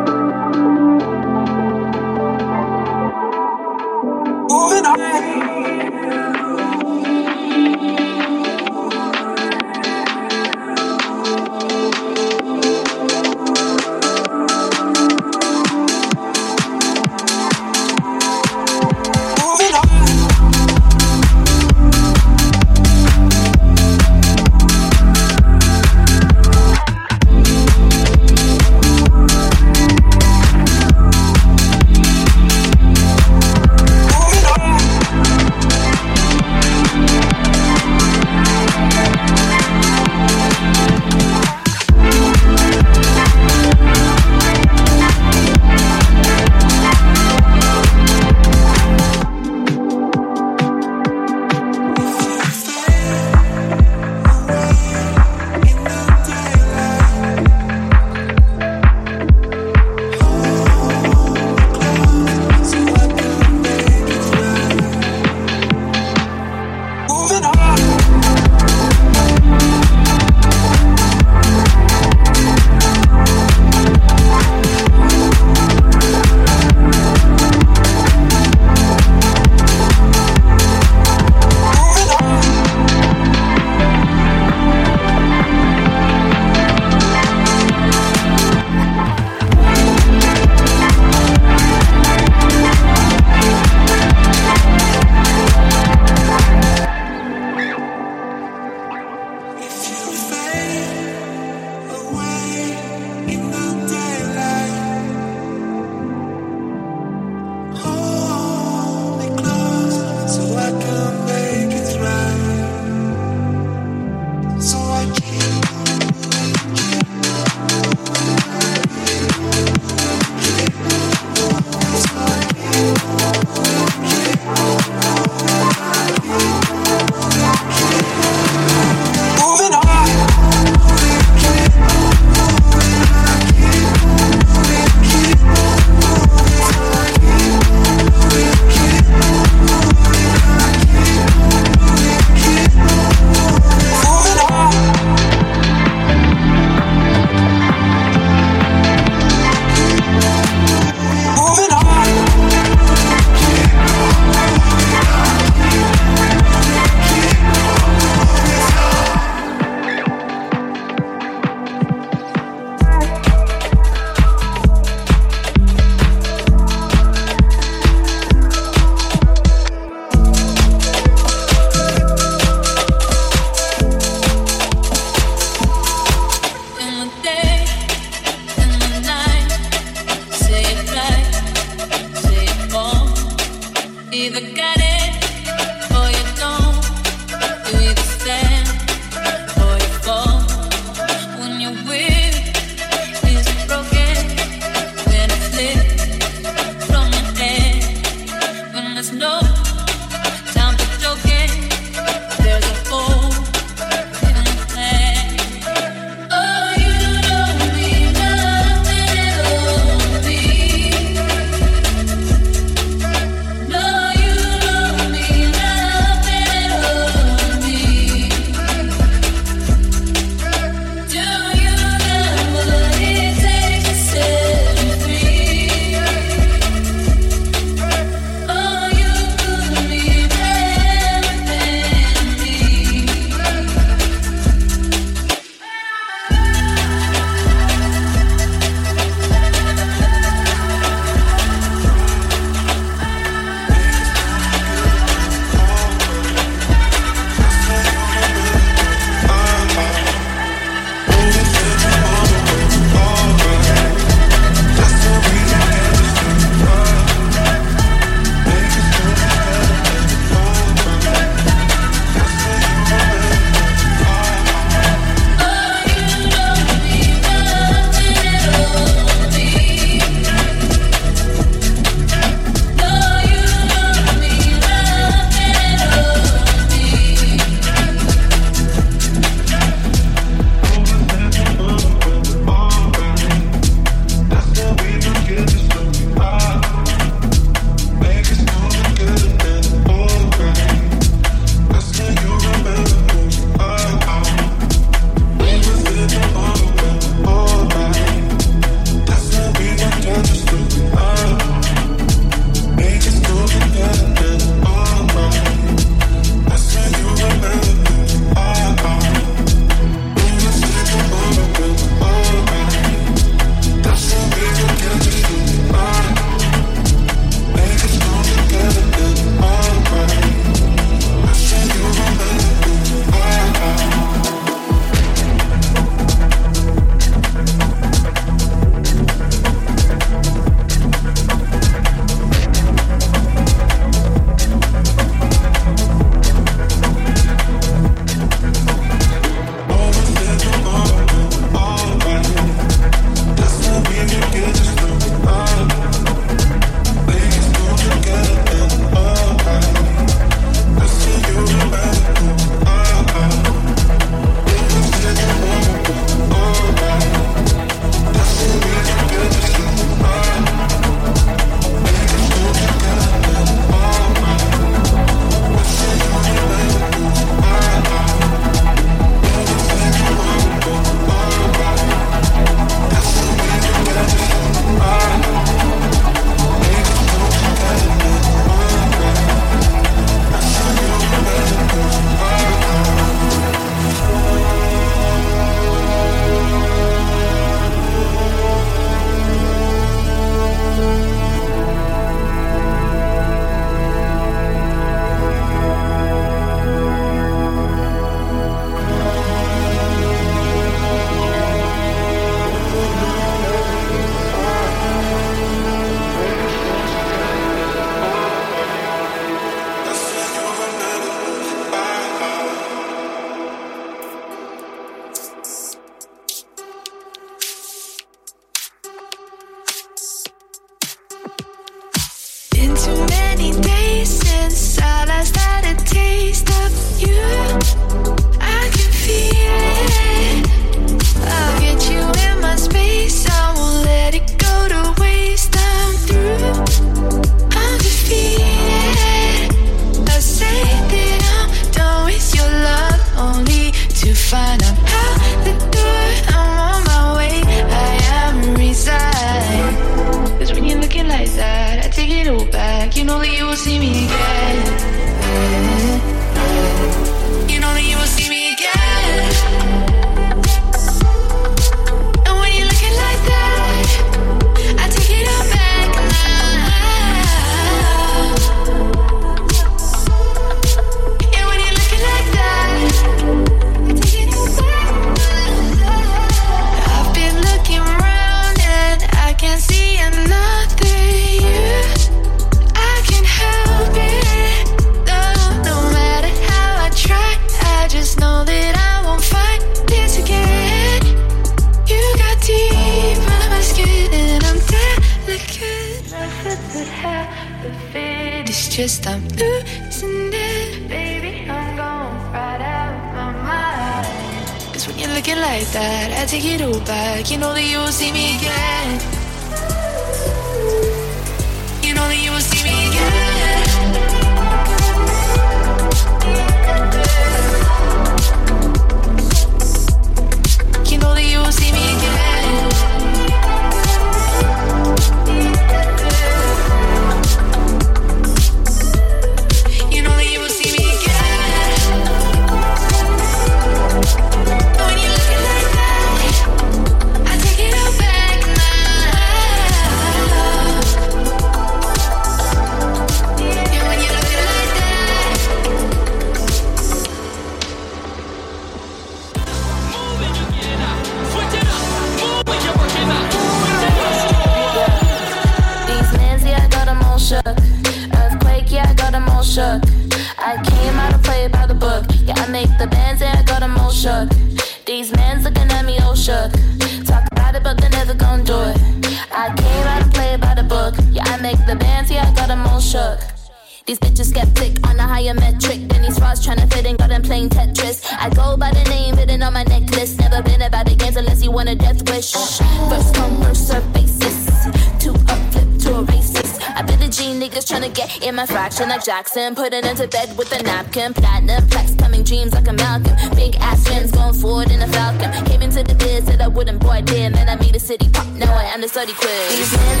[589.03, 589.55] Jackson.
[589.55, 591.13] Put it into bed with a napkin.
[591.13, 593.15] Platinum flex, coming dreams like a Malcolm.
[593.35, 595.31] Big ass rims going forward in a Falcon.
[595.45, 597.33] Came into the biz, said I wouldn't, boy, did.
[597.33, 598.27] Man, I made a city pop.
[598.33, 599.57] Now I am the study quiz.
[599.57, 600.00] These mans,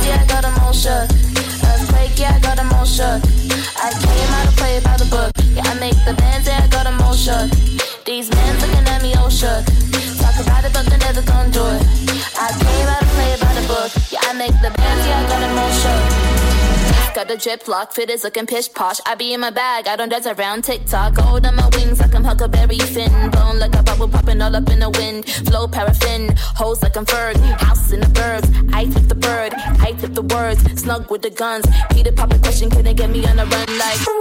[17.51, 19.01] drip lock, fit is looking pish posh.
[19.05, 21.15] I be in my bag, I don't dance around TikTok.
[21.15, 23.11] Gold on my wings like I'm Huckleberry Finn.
[23.31, 25.25] Blown like a bubble popping all up in the wind.
[25.25, 27.35] Flow paraffin, hoes like I'm Ferg.
[27.59, 29.53] House in the birds, I flip the bird.
[29.53, 31.65] I flip the words, snug with the guns.
[31.89, 34.20] Peter pop a question, couldn't get me on the run like.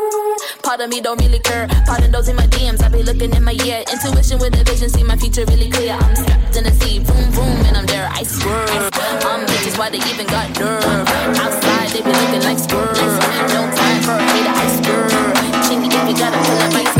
[0.70, 1.66] Part of me don't really care.
[1.84, 3.82] Part of those in my DMs, I be looking in my ear.
[3.90, 5.94] Intuition with a vision, see my future really clear.
[5.94, 8.08] I'm strapped in the seat, boom boom, and I'm there.
[8.08, 8.70] I swerve.
[9.26, 10.84] I'm bitches, why they even got nerve?
[11.42, 12.94] Outside, they be looking like swerve.
[13.50, 15.10] No time for a hater, I swerve.
[15.66, 16.99] Chingy, if you gotta pull up my